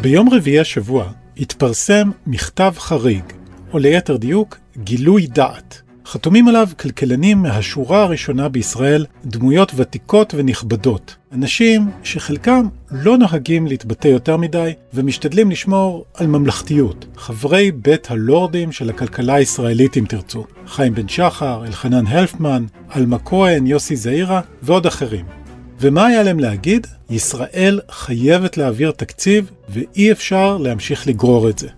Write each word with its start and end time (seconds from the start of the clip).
ביום 0.00 0.28
רביעי 0.34 0.60
השבוע 0.60 1.04
התפרסם 1.38 2.10
מכתב 2.26 2.72
חריג, 2.78 3.22
או 3.72 3.78
ליתר 3.78 4.16
דיוק, 4.16 4.56
גילוי 4.76 5.26
דעת. 5.26 5.82
חתומים 6.06 6.48
עליו 6.48 6.68
כלכלנים 6.78 7.42
מהשורה 7.42 8.02
הראשונה 8.02 8.48
בישראל, 8.48 9.06
דמויות 9.24 9.72
ותיקות 9.76 10.34
ונכבדות. 10.36 11.16
אנשים 11.32 11.90
שחלקם 12.02 12.62
לא 12.90 13.18
נוהגים 13.18 13.66
להתבטא 13.66 14.08
יותר 14.08 14.36
מדי 14.36 14.72
ומשתדלים 14.94 15.50
לשמור 15.50 16.04
על 16.14 16.26
ממלכתיות. 16.26 17.06
חברי 17.16 17.72
בית 17.72 18.10
הלורדים 18.10 18.72
של 18.72 18.90
הכלכלה 18.90 19.34
הישראלית 19.34 19.96
אם 19.96 20.04
תרצו. 20.08 20.44
חיים 20.66 20.94
בן 20.94 21.08
שחר, 21.08 21.64
אלחנן 21.66 22.06
הלפמן, 22.06 22.64
עלמה 22.88 23.18
כהן, 23.18 23.66
יוסי 23.66 23.96
זעירה 23.96 24.40
ועוד 24.62 24.86
אחרים. 24.86 25.26
ומה 25.80 26.06
היה 26.06 26.22
להם 26.22 26.38
להגיד? 26.38 26.86
ישראל 27.10 27.80
חייבת 27.90 28.56
להעביר 28.56 28.90
תקציב 28.90 29.50
ואי 29.68 30.12
אפשר 30.12 30.58
להמשיך 30.58 31.06
לגרור 31.06 31.48
את 31.48 31.58
זה. 31.58 31.68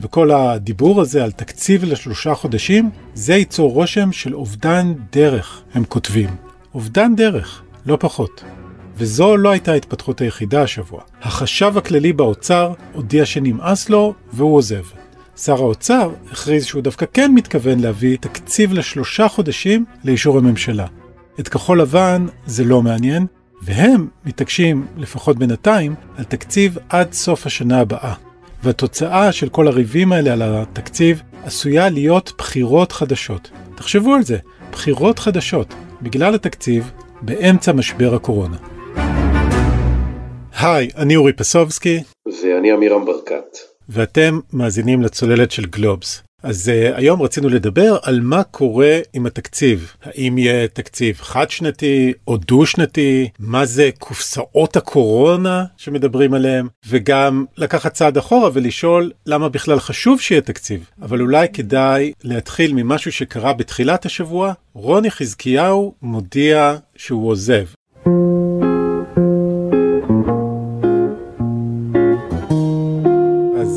וכל 0.00 0.30
הדיבור 0.30 1.00
הזה 1.00 1.24
על 1.24 1.30
תקציב 1.32 1.84
לשלושה 1.84 2.34
חודשים, 2.34 2.90
זה 3.14 3.34
ייצור 3.34 3.72
רושם 3.72 4.12
של 4.12 4.34
אובדן 4.34 4.92
דרך, 5.12 5.62
הם 5.74 5.84
כותבים. 5.84 6.28
אובדן 6.74 7.16
דרך, 7.16 7.62
לא 7.86 7.96
פחות. 8.00 8.44
וזו 8.96 9.36
לא 9.36 9.50
הייתה 9.50 9.72
ההתפתחות 9.72 10.20
היחידה 10.20 10.62
השבוע. 10.62 11.00
החשב 11.22 11.78
הכללי 11.78 12.12
באוצר 12.12 12.72
הודיע 12.92 13.26
שנמאס 13.26 13.88
לו 13.88 14.14
והוא 14.32 14.56
עוזב. 14.56 14.84
שר 15.36 15.56
האוצר 15.56 16.10
הכריז 16.32 16.64
שהוא 16.64 16.82
דווקא 16.82 17.06
כן 17.12 17.32
מתכוון 17.34 17.80
להביא 17.80 18.16
תקציב 18.20 18.72
לשלושה 18.72 19.28
חודשים 19.28 19.84
לאישור 20.04 20.38
הממשלה. 20.38 20.86
את 21.40 21.48
כחול 21.48 21.80
לבן 21.80 22.26
זה 22.46 22.64
לא 22.64 22.82
מעניין, 22.82 23.26
והם 23.62 24.08
מתעקשים, 24.24 24.86
לפחות 24.96 25.38
בינתיים, 25.38 25.94
על 26.16 26.24
תקציב 26.24 26.78
עד 26.88 27.12
סוף 27.12 27.46
השנה 27.46 27.80
הבאה. 27.80 28.14
והתוצאה 28.62 29.32
של 29.32 29.48
כל 29.48 29.68
הריבים 29.68 30.12
האלה 30.12 30.32
על 30.32 30.42
התקציב 30.42 31.22
עשויה 31.44 31.88
להיות 31.88 32.32
בחירות 32.38 32.92
חדשות. 32.92 33.50
תחשבו 33.74 34.14
על 34.14 34.22
זה, 34.22 34.38
בחירות 34.72 35.18
חדשות, 35.18 35.74
בגלל 36.02 36.34
התקציב, 36.34 36.90
באמצע 37.22 37.72
משבר 37.72 38.14
הקורונה. 38.14 38.56
היי, 40.60 40.88
אני 40.96 41.16
אורי 41.16 41.32
פסובסקי. 41.32 42.02
ואני 42.26 42.72
עמירם 42.72 43.04
ברקת. 43.04 43.58
ואתם 43.88 44.40
מאזינים 44.52 45.02
לצוללת 45.02 45.50
של 45.50 45.66
גלובס. 45.66 46.22
אז 46.42 46.68
uh, 46.68 46.96
היום 46.96 47.22
רצינו 47.22 47.48
לדבר 47.48 47.98
על 48.02 48.20
מה 48.20 48.42
קורה 48.42 48.98
עם 49.12 49.26
התקציב. 49.26 49.92
האם 50.02 50.38
יהיה 50.38 50.68
תקציב 50.68 51.16
חד-שנתי 51.20 52.12
או 52.26 52.36
דו-שנתי, 52.36 53.28
מה 53.38 53.64
זה 53.64 53.90
קופסאות 53.98 54.76
הקורונה 54.76 55.64
שמדברים 55.76 56.34
עליהם, 56.34 56.68
וגם 56.88 57.44
לקחת 57.56 57.92
צעד 57.92 58.16
אחורה 58.16 58.50
ולשאול 58.52 59.10
למה 59.26 59.48
בכלל 59.48 59.80
חשוב 59.80 60.20
שיהיה 60.20 60.40
תקציב. 60.40 60.90
אבל 61.02 61.20
אולי 61.20 61.48
כדאי 61.52 62.12
להתחיל 62.24 62.74
ממשהו 62.74 63.12
שקרה 63.12 63.52
בתחילת 63.52 64.06
השבוע. 64.06 64.52
רוני 64.74 65.10
חזקיהו 65.10 65.94
מודיע 66.02 66.76
שהוא 66.96 67.28
עוזב. 67.28 67.64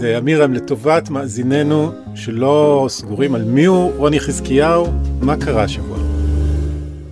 אמירם, 0.03 0.53
לטובת 0.53 1.09
מאזיננו 1.09 1.87
שלא 2.15 2.85
סגורים 2.89 3.35
על 3.35 3.43
מי 3.43 3.65
הוא 3.65 3.91
רוני 3.97 4.19
חזקיהו, 4.19 4.85
מה 5.21 5.35
קרה 5.45 5.63
השבוע? 5.63 5.97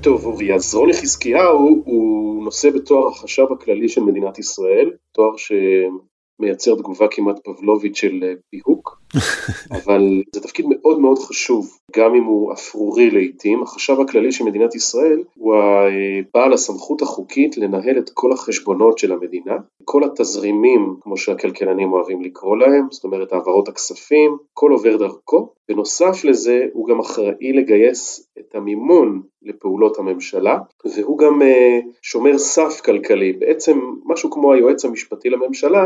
טוב 0.01 0.25
אורי, 0.25 0.53
אז 0.55 0.75
רוני 0.75 0.93
חזקיהו 0.93 1.81
הוא 1.85 2.43
נושא 2.43 2.69
בתואר 2.69 3.07
החשב 3.07 3.45
הכללי 3.51 3.89
של 3.89 4.01
מדינת 4.01 4.39
ישראל, 4.39 4.91
תואר 5.11 5.31
שמייצר 5.37 6.75
תגובה 6.75 7.07
כמעט 7.11 7.35
פבלובית 7.43 7.95
של 7.95 8.33
פיהוק. 8.49 8.98
אבל 9.77 10.21
זה 10.35 10.41
תפקיד 10.41 10.65
מאוד 10.69 10.99
מאוד 10.99 11.19
חשוב, 11.19 11.77
גם 11.95 12.15
אם 12.15 12.23
הוא 12.23 12.53
אפרורי 12.53 13.09
לעיתים, 13.11 13.63
החשב 13.63 13.99
הכללי 13.99 14.31
של 14.31 14.43
מדינת 14.43 14.75
ישראל 14.75 15.23
הוא 15.35 15.55
בעל 16.33 16.53
הסמכות 16.53 17.01
החוקית 17.01 17.57
לנהל 17.57 17.97
את 17.97 18.09
כל 18.13 18.31
החשבונות 18.31 18.97
של 18.97 19.11
המדינה, 19.11 19.57
כל 19.85 20.03
התזרימים, 20.03 20.95
כמו 21.01 21.17
שהכלכלנים 21.17 21.93
אוהבים 21.93 22.21
לקרוא 22.21 22.57
להם, 22.57 22.87
זאת 22.91 23.03
אומרת 23.03 23.33
העברות 23.33 23.67
הכספים, 23.67 24.37
הכל 24.53 24.71
עובר 24.71 24.97
דרכו, 24.97 25.49
בנוסף 25.69 26.23
לזה 26.23 26.65
הוא 26.73 26.87
גם 26.87 26.99
אחראי 26.99 27.53
לגייס 27.53 28.29
את 28.39 28.55
המימון 28.55 29.21
לפעולות 29.41 29.99
הממשלה, 29.99 30.59
והוא 30.95 31.17
גם 31.17 31.41
uh, 31.41 31.45
שומר 32.01 32.37
סף 32.37 32.81
כלכלי, 32.85 33.33
בעצם 33.33 33.79
משהו 34.05 34.31
כמו 34.31 34.53
היועץ 34.53 34.85
המשפטי 34.85 35.29
לממשלה, 35.29 35.85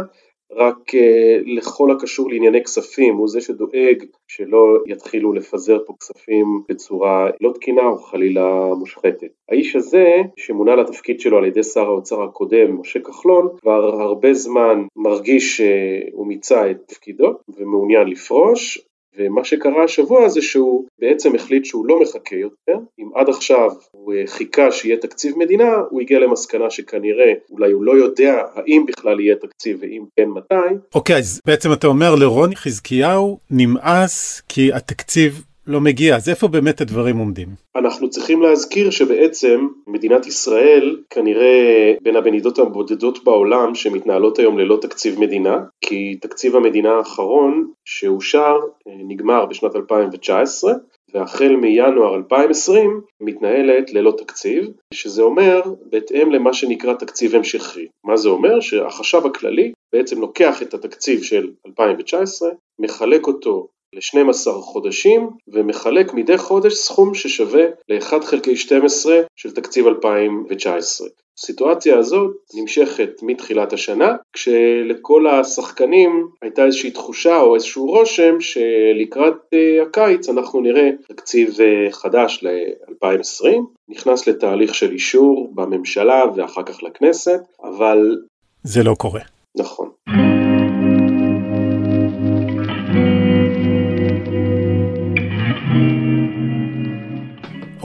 רק 0.52 0.90
uh, 0.90 0.98
לכל 1.46 1.92
הקשור 1.92 2.30
לענייני 2.30 2.64
כספים, 2.64 3.16
הוא 3.16 3.28
זה 3.28 3.42
שדואג 3.42 4.04
שלא 4.28 4.78
יתחילו 4.88 5.34
לפזר 5.34 5.78
פה 5.86 5.94
כספים 6.00 6.46
בצורה 6.70 7.30
לא 7.42 7.52
תקינה 7.56 7.81
או 7.81 7.98
חלילה 7.98 8.66
מושחתת. 8.80 9.32
האיש 9.50 9.76
הזה, 9.76 10.16
שמונה 10.38 10.76
לתפקיד 10.76 11.20
שלו 11.20 11.38
על 11.38 11.46
ידי 11.46 11.64
שר 11.64 11.86
האוצר 11.86 12.24
הקודם, 12.24 12.80
משה 12.80 13.00
כחלון, 13.00 13.48
כבר 13.62 14.02
הרבה 14.02 14.34
זמן 14.34 14.86
מרגיש 14.96 15.58
שהוא 15.58 16.28
מיצה 16.28 16.72
את 16.72 16.78
תפקידו 16.88 17.34
ומעוניין 17.58 18.08
לפרוש, 18.08 18.80
ומה 19.18 19.44
שקרה 19.44 19.84
השבוע 19.84 20.29
זה 20.29 20.41
שהוא 20.41 20.85
בעצם 21.00 21.35
החליט 21.35 21.66
שהוא 21.66 21.85
לא 21.88 22.01
מחכה 22.01 22.35
יותר, 22.35 22.78
אם 23.00 23.09
עד 23.16 23.29
עכשיו 23.29 23.69
הוא 23.91 24.13
אה, 24.13 24.24
חיכה 24.28 24.72
שיהיה 24.72 24.97
תקציב 24.97 25.38
מדינה, 25.38 25.74
הוא 25.90 26.01
הגיע 26.01 26.19
למסקנה 26.19 26.69
שכנראה 26.69 27.34
אולי 27.52 27.72
הוא 27.72 27.84
לא 27.84 27.91
יודע 27.91 28.44
האם 28.56 28.85
בכלל 28.88 29.19
יהיה 29.19 29.35
תקציב 29.35 29.78
ואם 29.81 30.03
כן 30.16 30.29
מתי. 30.29 30.75
אוקיי, 30.96 31.16
okay, 31.16 31.19
אז 31.19 31.40
בעצם 31.46 31.73
אתה 31.73 31.88
אומר 31.88 32.16
לרוני 32.16 32.56
חזקיהו 32.56 33.38
נמאס 33.52 34.41
כי 34.50 34.73
התקציב 34.73 35.44
לא 35.68 35.81
מגיע, 35.81 36.16
אז 36.16 36.29
איפה 36.29 36.47
באמת 36.47 36.81
הדברים 36.81 37.18
עומדים? 37.18 37.47
אנחנו 37.75 38.09
צריכים 38.09 38.41
להזכיר 38.41 38.90
שבעצם 38.90 39.68
מדינת 39.88 40.28
ישראל 40.28 40.97
כנראה 41.09 41.94
בין 42.01 42.16
המדידות 42.16 42.59
הבודדות 42.59 43.24
בעולם 43.24 43.75
שמתנהלות 43.75 44.40
היום 44.40 44.59
ללא 44.59 44.78
תקציב 44.81 45.19
מדינה, 45.19 45.57
כי 45.81 46.16
תקציב 46.22 46.56
המדינה 46.56 46.91
האחרון 46.91 47.72
שאושר 47.85 48.56
אה, 48.88 48.94
נגמר 49.07 49.46
בשנת 49.46 49.75
2019, 49.75 50.73
והחל 51.13 51.56
מינואר 51.56 52.16
2020 52.16 53.02
מתנהלת 53.22 53.94
ללא 53.94 54.13
תקציב, 54.18 54.68
שזה 54.94 55.22
אומר 55.22 55.62
בהתאם 55.90 56.31
למה 56.31 56.53
שנקרא 56.53 56.94
תקציב 56.94 57.35
המשכי. 57.35 57.88
מה 58.03 58.18
זה 58.18 58.29
אומר? 58.29 58.59
שהחשב 58.59 59.25
הכללי 59.25 59.72
בעצם 59.94 60.22
לוקח 60.22 60.62
את 60.62 60.73
התקציב 60.73 61.23
של 61.23 61.50
2019, 61.68 62.50
מחלק 62.79 63.28
אותו 63.28 63.68
ל-12 63.94 64.52
חודשים 64.52 65.30
ומחלק 65.48 66.14
מדי 66.14 66.38
חודש 66.38 66.74
סכום 66.74 67.14
ששווה 67.14 67.64
ל-1 67.90 68.26
חלקי 68.26 68.56
12 68.56 69.22
של 69.36 69.52
תקציב 69.52 69.88
2019. 69.88 71.08
הסיטואציה 71.38 71.98
הזאת 71.98 72.32
נמשכת 72.56 73.09
מתחילת 73.22 73.74
השנה, 73.74 74.16
כשלכל 74.34 75.28
השחקנים 75.28 76.28
הייתה 76.42 76.66
איזושהי 76.66 76.92
תחושה 76.92 77.42
או 77.42 77.56
איזשהו 77.56 77.86
רושם 77.86 78.42
שלקראת 78.42 79.34
אה, 79.53 79.84
הקיץ 79.84 80.30
אנחנו 80.30 80.62
נראה 80.62 80.90
תקציב 81.08 81.58
אה, 81.62 81.92
חדש 81.92 82.44
ל-2020, 82.44 83.48
נכנס 83.90 84.28
לתהליך 84.28 84.76
של 84.76 84.92
אישור 84.92 85.52
בממשלה 85.56 86.24
ואחר 86.36 86.64
כך 86.64 86.84
לכנסת, 86.84 87.42
אבל... 87.64 88.18
זה 88.64 88.84
לא 88.84 88.96
קורה. 88.98 89.22
נכון. 89.58 89.90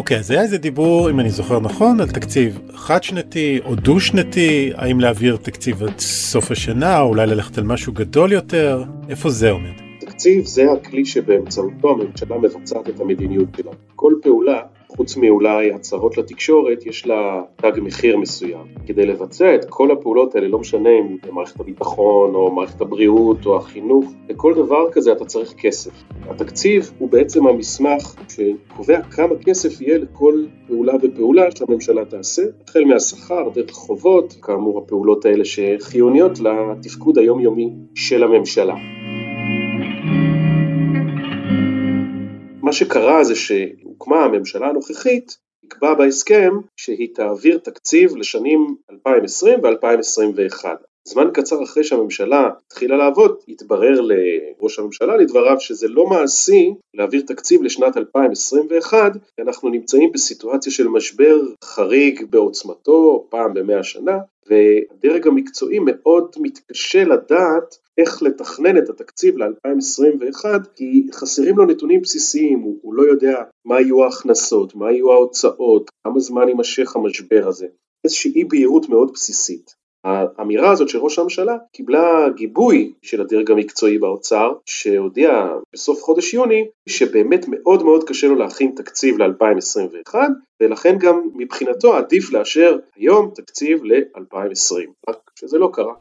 אוקיי, 0.09 0.19
אז 0.19 0.31
היה 0.31 0.43
איזה 0.43 0.59
דיבור, 0.59 1.11
אם 1.11 1.21
אני 1.21 1.31
זוכר 1.31 1.61
נכון, 1.61 2.01
על 2.01 2.09
תקציב 2.11 2.59
חד-שנתי 2.75 3.61
או 3.65 3.75
דו-שנתי, 3.75 4.73
האם 4.77 5.01
להעביר 5.01 5.37
תקציב 5.43 5.83
עד 5.83 5.99
סוף 5.99 6.51
השנה, 6.51 7.01
או 7.01 7.09
אולי 7.09 7.27
ללכת 7.27 7.59
על 7.59 7.65
משהו 7.65 7.93
גדול 7.93 8.32
יותר, 8.32 8.85
איפה 9.09 9.31
זה 9.31 9.50
עומד? 9.50 9.88
תקציב 10.19 10.44
זה 10.44 10.73
הכלי 10.73 11.05
שבאמצעותו 11.05 11.91
הממשלה 11.91 12.38
מבצעת 12.38 12.88
את 12.88 13.00
המדיניות 13.00 13.49
שלה. 13.56 13.70
כל 13.97 14.12
פעולה 14.23 14.61
חוץ 14.88 15.17
מאולי 15.17 15.73
הצהרות 15.73 16.19
לתקשורת, 16.19 16.87
יש 16.87 17.06
לה 17.06 17.43
תג 17.56 17.73
מחיר 17.82 18.17
מסוים. 18.17 18.67
כדי 18.87 19.06
לבצע 19.06 19.55
את 19.55 19.65
כל 19.65 19.91
הפעולות 19.91 20.35
האלה, 20.35 20.49
לא 20.49 20.59
משנה 20.59 20.88
אם 20.88 21.17
זה 21.25 21.32
מערכת 21.32 21.61
הביטחון 21.61 22.35
או 22.35 22.53
מערכת 22.53 22.81
הבריאות 22.81 23.47
או 23.47 23.56
החינוך, 23.56 24.05
לכל 24.29 24.55
דבר 24.55 24.91
כזה 24.93 25.12
אתה 25.12 25.25
צריך 25.25 25.55
כסף. 25.59 25.91
התקציב 26.29 26.93
הוא 26.99 27.11
בעצם 27.11 27.47
המסמך 27.47 28.15
שקובע 28.29 29.03
כמה 29.03 29.35
כסף 29.44 29.81
יהיה 29.81 29.99
לכל 29.99 30.44
פעולה 30.67 30.93
ופעולה 31.03 31.44
שהממשלה 31.56 32.05
תעשה, 32.05 32.43
החל 32.69 32.85
מהשכר, 32.85 33.49
דרך 33.55 33.73
חובות, 33.73 34.35
כאמור 34.43 34.79
הפעולות 34.79 35.25
האלה 35.25 35.44
שחיוניות 35.44 36.41
לתפקוד 36.41 37.19
היומיומי 37.19 37.70
של 37.94 38.23
הממשלה. 38.23 38.75
מה 42.69 42.73
שקרה 42.73 43.25
זה 43.25 43.35
שהוקמה 43.35 44.25
הממשלה 44.25 44.69
הנוכחית, 44.69 45.38
נקבע 45.65 45.94
בהסכם 45.94 46.55
שהיא 46.76 47.09
תעביר 47.15 47.59
תקציב 47.59 48.17
לשנים 48.17 48.76
2020 48.91 49.59
ו-2021. 49.62 50.65
זמן 51.05 51.31
קצר 51.35 51.65
אחרי 51.65 51.85
שהממשלה 51.85 52.50
התחילה 52.67 52.97
לעבוד, 52.97 53.37
התברר 53.49 54.00
לראש 54.00 54.79
הממשלה 54.79 55.17
לדבריו 55.17 55.61
שזה 55.61 55.88
לא 55.88 56.06
מעשי 56.06 56.75
להעביר 56.94 57.23
תקציב 57.26 57.62
לשנת 57.62 57.97
2021, 57.97 59.12
כי 59.12 59.43
אנחנו 59.43 59.69
נמצאים 59.69 60.12
בסיטואציה 60.12 60.73
של 60.73 60.88
משבר 60.88 61.41
חריג 61.65 62.25
בעוצמתו, 62.31 63.26
פעם 63.31 63.55
במאה 63.55 63.82
שנה, 63.82 64.19
והדרג 64.49 65.27
המקצועי 65.27 65.79
מאוד 65.79 66.37
מתקשה 66.41 67.05
לדעת 67.05 67.79
איך 67.99 68.23
לתכנן 68.23 68.79
את 68.79 68.89
התקציב 68.89 69.37
ל-2021 69.39 70.45
כי 70.77 71.06
חסרים 71.12 71.59
לו 71.59 71.65
נתונים 71.67 72.00
בסיסיים, 72.00 72.61
הוא, 72.61 72.79
הוא 72.83 72.95
לא 72.95 73.03
יודע 73.03 73.43
מה 73.65 73.81
יהיו 73.81 74.05
ההכנסות, 74.05 74.75
מה 74.75 74.93
יהיו 74.93 75.12
ההוצאות, 75.12 75.91
כמה 76.05 76.21
זמן 76.21 76.49
יימשך 76.49 76.97
המשבר 76.97 77.49
הזה, 77.49 77.67
איזושהי 78.05 78.33
אי 78.35 78.45
בהירות 78.45 78.89
מאוד 78.89 79.11
בסיסית. 79.15 79.75
האמירה 80.08 80.70
הזאת 80.70 80.88
של 80.88 80.99
ראש 80.99 81.19
הממשלה 81.19 81.56
קיבלה 81.72 82.28
גיבוי 82.37 82.93
של 83.02 83.20
הדרג 83.20 83.50
המקצועי 83.50 83.99
באוצר 83.99 84.52
שהודיע 84.66 85.49
בסוף 85.72 86.02
חודש 86.02 86.34
יוני 86.34 86.66
שבאמת 86.88 87.44
מאוד 87.49 87.82
מאוד 87.82 88.05
קשה 88.05 88.26
לו 88.26 88.34
להכין 88.34 88.72
תקציב 88.76 89.19
ל-2021 89.19 90.14
ולכן 90.60 90.99
גם 90.99 91.28
מבחינתו 91.34 91.96
עדיף 91.96 92.32
לאשר 92.32 92.78
היום 92.96 93.31
תקציב 93.34 93.84
ל-2020, 93.84 94.90
רק 95.08 95.31
שזה 95.38 95.58
לא 95.58 95.70
קרה. 95.72 95.94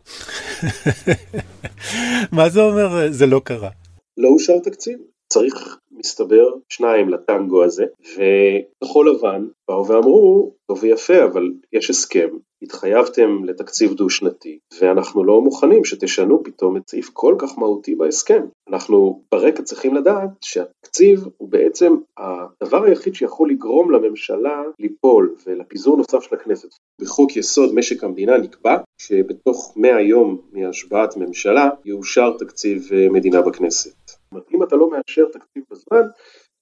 מה 2.37 2.49
זה 2.49 2.61
אומר 2.61 3.11
זה 3.11 3.25
לא 3.25 3.41
קרה? 3.43 3.69
לא 4.17 4.29
אושר 4.29 4.59
תקציב. 4.59 4.97
צריך 5.33 5.77
מסתבר 5.91 6.53
שניים 6.69 7.09
לטנגו 7.09 7.63
הזה 7.63 7.85
וכחול 8.01 9.09
לבן 9.09 9.47
באו 9.67 9.87
ואמרו 9.87 10.53
טוב 10.67 10.79
ויפה 10.83 11.23
אבל 11.23 11.51
יש 11.73 11.89
הסכם. 11.89 12.27
התחייבתם 12.61 13.43
לתקציב 13.43 13.93
דו 13.93 14.09
שנתי 14.09 14.59
ואנחנו 14.81 15.23
לא 15.23 15.41
מוכנים 15.41 15.85
שתשנו 15.85 16.43
פתאום 16.43 16.77
את 16.77 16.89
סעיף 16.89 17.09
כל 17.13 17.35
כך 17.37 17.57
מהותי 17.57 17.95
בהסכם. 17.95 18.43
אנחנו 18.69 19.23
ברקע 19.31 19.63
צריכים 19.63 19.95
לדעת 19.95 20.29
שהתקציב 20.41 21.25
הוא 21.37 21.49
בעצם 21.49 21.95
הדבר 22.17 22.83
היחיד 22.83 23.15
שיכול 23.15 23.49
לגרום 23.49 23.91
לממשלה 23.91 24.63
ליפול 24.79 25.35
ולפיזור 25.47 25.97
נוסף 25.97 26.21
של 26.21 26.35
הכנסת. 26.35 26.69
בחוק 27.01 27.37
יסוד 27.37 27.75
משק 27.75 28.03
המדינה 28.03 28.37
נקבע 28.37 28.77
שבתוך 28.97 29.73
100 29.75 30.01
יום 30.01 30.41
מהשבעת 30.51 31.17
ממשלה 31.17 31.69
יאושר 31.85 32.37
תקציב 32.39 32.89
אה, 32.93 33.09
מדינה 33.09 33.41
בכנסת 33.41 34.06
אומרת, 34.31 34.45
אם 34.53 34.63
אתה 34.63 34.75
לא 34.75 34.89
מאשר 34.89 35.25
תקציב 35.31 35.63
בזמן, 35.71 36.07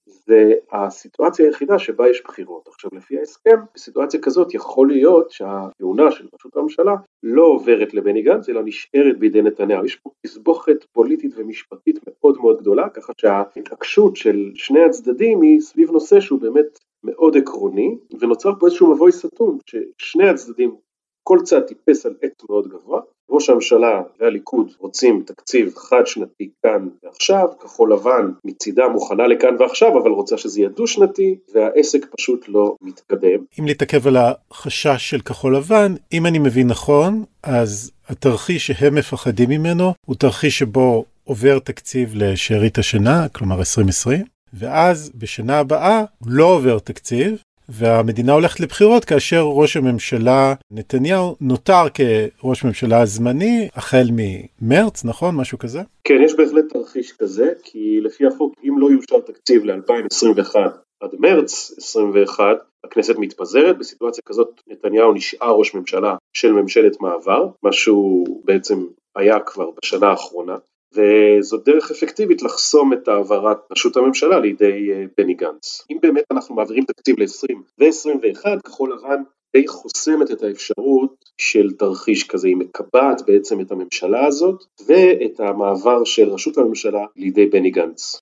זה 0.06 0.52
הסיטואציה 0.72 1.46
היחידה 1.46 1.78
שבה 1.78 2.08
יש 2.08 2.22
בחירות. 2.22 2.68
עכשיו 2.68 2.90
לפי 2.94 3.18
ההסכם, 3.18 3.56
בסיטואציה 3.74 4.20
כזאת 4.20 4.54
יכול 4.54 4.88
להיות 4.88 5.30
שהכהונה 5.30 6.10
של 6.10 6.26
ראשות 6.32 6.56
הממשלה 6.56 6.94
לא 7.22 7.42
עוברת 7.42 7.94
לבני 7.94 8.22
גנץ 8.22 8.48
אלא 8.48 8.62
נשארת 8.64 9.18
בידי 9.18 9.42
נתניהו. 9.42 9.84
יש 9.84 9.96
פה 9.96 10.10
תסבוכת 10.26 10.84
פוליטית 10.92 11.32
ומשפטית 11.36 11.98
מאוד 12.06 12.38
מאוד 12.40 12.60
גדולה, 12.60 12.88
ככה 12.88 13.12
שההתעקשות 13.20 14.16
של 14.16 14.50
שני 14.54 14.84
הצדדים 14.84 15.42
היא 15.42 15.60
סביב 15.60 15.90
נושא 15.90 16.20
שהוא 16.20 16.40
באמת 16.40 16.78
מאוד 17.04 17.36
עקרוני, 17.36 17.98
ונוצר 18.20 18.50
פה 18.60 18.66
איזשהו 18.66 18.94
מבוי 18.94 19.12
סתום, 19.12 19.58
ששני 19.66 20.28
הצדדים 20.28 20.76
כל 21.22 21.38
צד 21.44 21.60
טיפס 21.60 22.06
על 22.06 22.14
עץ 22.22 22.32
מאוד 22.50 22.68
גבוה, 22.68 23.00
ראש 23.30 23.50
הממשלה 23.50 24.02
והליכוד 24.20 24.72
רוצים 24.78 25.22
תקציב 25.26 25.74
חד 25.76 26.06
שנתי 26.06 26.50
כאן 26.62 26.88
ועכשיו, 27.02 27.48
כחול 27.60 27.92
לבן 27.92 28.30
מצידה 28.44 28.88
מוכנה 28.88 29.26
לכאן 29.26 29.56
ועכשיו 29.58 29.98
אבל 30.02 30.10
רוצה 30.10 30.38
שזה 30.38 30.60
יהיה 30.60 30.68
דו 30.68 30.86
שנתי 30.86 31.38
והעסק 31.54 32.06
פשוט 32.16 32.44
לא 32.48 32.76
מתקדם. 32.82 33.38
אם 33.60 33.66
להתעכב 33.66 34.06
על 34.06 34.16
החשש 34.16 35.10
של 35.10 35.20
כחול 35.20 35.56
לבן, 35.56 35.94
אם 36.12 36.26
אני 36.26 36.38
מבין 36.38 36.66
נכון, 36.66 37.24
אז 37.42 37.90
התרחיש 38.08 38.66
שהם 38.66 38.94
מפחדים 38.94 39.50
ממנו 39.50 39.92
הוא 40.06 40.16
תרחיש 40.16 40.58
שבו 40.58 41.04
עובר 41.24 41.58
תקציב 41.58 42.12
לשארית 42.14 42.78
השנה, 42.78 43.28
כלומר 43.28 43.58
2020, 43.58 44.24
ואז 44.54 45.10
בשנה 45.14 45.58
הבאה 45.58 46.04
לא 46.26 46.44
עובר 46.44 46.78
תקציב, 46.78 47.42
והמדינה 47.68 48.32
הולכת 48.32 48.60
לבחירות 48.60 49.04
כאשר 49.04 49.42
ראש 49.42 49.76
הממשלה 49.76 50.54
נתניהו 50.70 51.36
נותר 51.40 51.84
כראש 51.94 52.64
ממשלה 52.64 53.06
זמני 53.06 53.68
החל 53.74 54.06
ממרץ, 54.12 55.04
נכון? 55.04 55.36
משהו 55.36 55.58
כזה? 55.58 55.80
כן, 56.04 56.22
יש 56.24 56.34
בהחלט 56.34 56.64
תרחיש 56.72 57.12
כזה, 57.12 57.52
כי 57.62 58.00
לפי 58.00 58.26
החוק 58.26 58.54
אם 58.64 58.78
לא 58.78 58.90
יאושר 58.90 59.20
תקציב 59.26 59.64
ל-2021 59.64 60.56
עד 61.00 61.10
מרץ 61.18 61.74
21, 61.78 62.44
הכנסת 62.84 63.14
מתפזרת, 63.18 63.78
בסיטואציה 63.78 64.22
כזאת 64.26 64.60
נתניהו 64.68 65.12
נשאר 65.12 65.50
ראש 65.50 65.74
ממשלה 65.74 66.16
של 66.32 66.52
ממשלת 66.52 67.00
מעבר, 67.00 67.48
מה 67.62 67.72
שהוא 67.72 68.42
בעצם 68.44 68.86
היה 69.16 69.40
כבר 69.40 69.70
בשנה 69.82 70.06
האחרונה, 70.06 70.56
וזאת 70.96 71.64
דרך 71.64 71.90
אפקטיבית 71.90 72.42
לחסום 72.42 72.92
את 72.92 73.08
העברת 73.08 73.58
ראשות 73.70 73.96
הממשלה 73.96 74.40
לידי 74.40 74.92
אה, 74.92 75.04
בני 75.18 75.34
גנץ. 75.34 75.86
אם 75.90 75.96
באמת 76.02 76.24
אנחנו 76.30 76.54
מעבירים 76.54 76.84
תקציב 76.84 77.16
ל-20 77.18 77.56
ו-21, 77.78 78.60
כחול 78.64 78.92
לבן 78.92 79.22
די 79.56 79.68
חוסמת 79.68 80.30
את 80.30 80.42
האפשרות 80.42 81.24
של 81.38 81.72
תרחיש 81.78 82.24
כזה, 82.24 82.48
היא 82.48 82.56
מקבעת 82.56 83.22
בעצם 83.26 83.60
את 83.60 83.72
הממשלה 83.72 84.26
הזאת 84.26 84.64
ואת 84.86 85.40
המעבר 85.40 86.04
של 86.04 86.28
ראשות 86.28 86.58
הממשלה 86.58 87.04
לידי 87.16 87.46
בני 87.46 87.70
גנץ. 87.70 88.20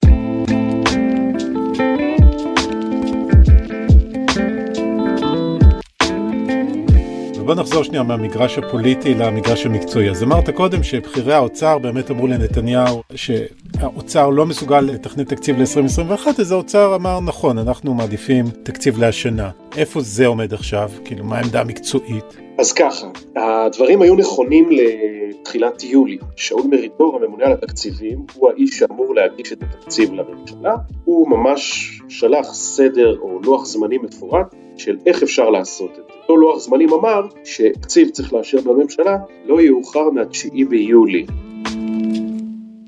בוא 7.45 7.55
נחזור 7.55 7.83
שנייה 7.83 8.03
מהמגרש 8.03 8.59
הפוליטי 8.59 9.15
למגרש 9.15 9.67
המקצועי. 9.67 10.11
אז 10.11 10.23
אמרת 10.23 10.51
קודם 10.51 10.83
שבכירי 10.83 11.35
האוצר 11.35 11.79
באמת 11.79 12.11
אמרו 12.11 12.27
לנתניהו 12.27 13.03
שהאוצר 13.15 14.31
לא 14.31 14.47
מסוגל 14.47 14.81
לתכנן 14.81 15.25
תקציב 15.25 15.57
ל-2021, 15.59 16.41
אז 16.41 16.53
האוצר 16.53 16.95
אמר 16.95 17.21
נכון, 17.21 17.59
אנחנו 17.59 17.95
מעדיפים 17.95 18.45
תקציב 18.63 18.99
להשנה. 18.99 19.51
איפה 19.77 20.01
זה 20.01 20.27
עומד 20.27 20.55
עכשיו? 20.55 20.91
כאילו, 21.05 21.25
מה 21.25 21.39
העמדה 21.39 21.61
המקצועית? 21.61 22.25
אז 22.59 22.73
ככה, 22.73 23.07
הדברים 23.37 24.03
היו 24.03 24.15
נכונים 24.15 24.69
לתחילת 24.71 25.83
יולי. 25.83 26.19
שאול 26.37 26.63
מרידור, 26.71 27.19
הממונה 27.23 27.45
על 27.45 27.53
התקציבים, 27.53 28.19
הוא 28.35 28.51
האיש 28.51 28.79
שאמור 28.79 29.15
להגיש 29.15 29.53
את 29.53 29.63
התקציב 29.63 30.13
לממשלה. 30.13 30.75
הוא 31.05 31.29
ממש 31.29 31.93
שלח 32.09 32.55
סדר 32.55 33.19
או 33.21 33.41
לוח 33.43 33.65
זמנים 33.65 34.03
מפורט 34.03 34.55
של 34.77 34.97
איך 35.07 35.23
אפשר 35.23 35.51
לעשות 35.51 35.91
את 35.91 35.97
זה. 35.97 36.13
אותו 36.23 36.37
לוח 36.37 36.59
זמנים 36.59 36.93
אמר 36.93 37.21
שתקציב 37.45 38.11
צריך 38.11 38.33
לאשר 38.33 38.61
בממשלה 38.61 39.17
לא 39.47 39.61
יאוחר 39.61 40.11
מה-9 40.11 40.69
ביולי. 40.69 41.27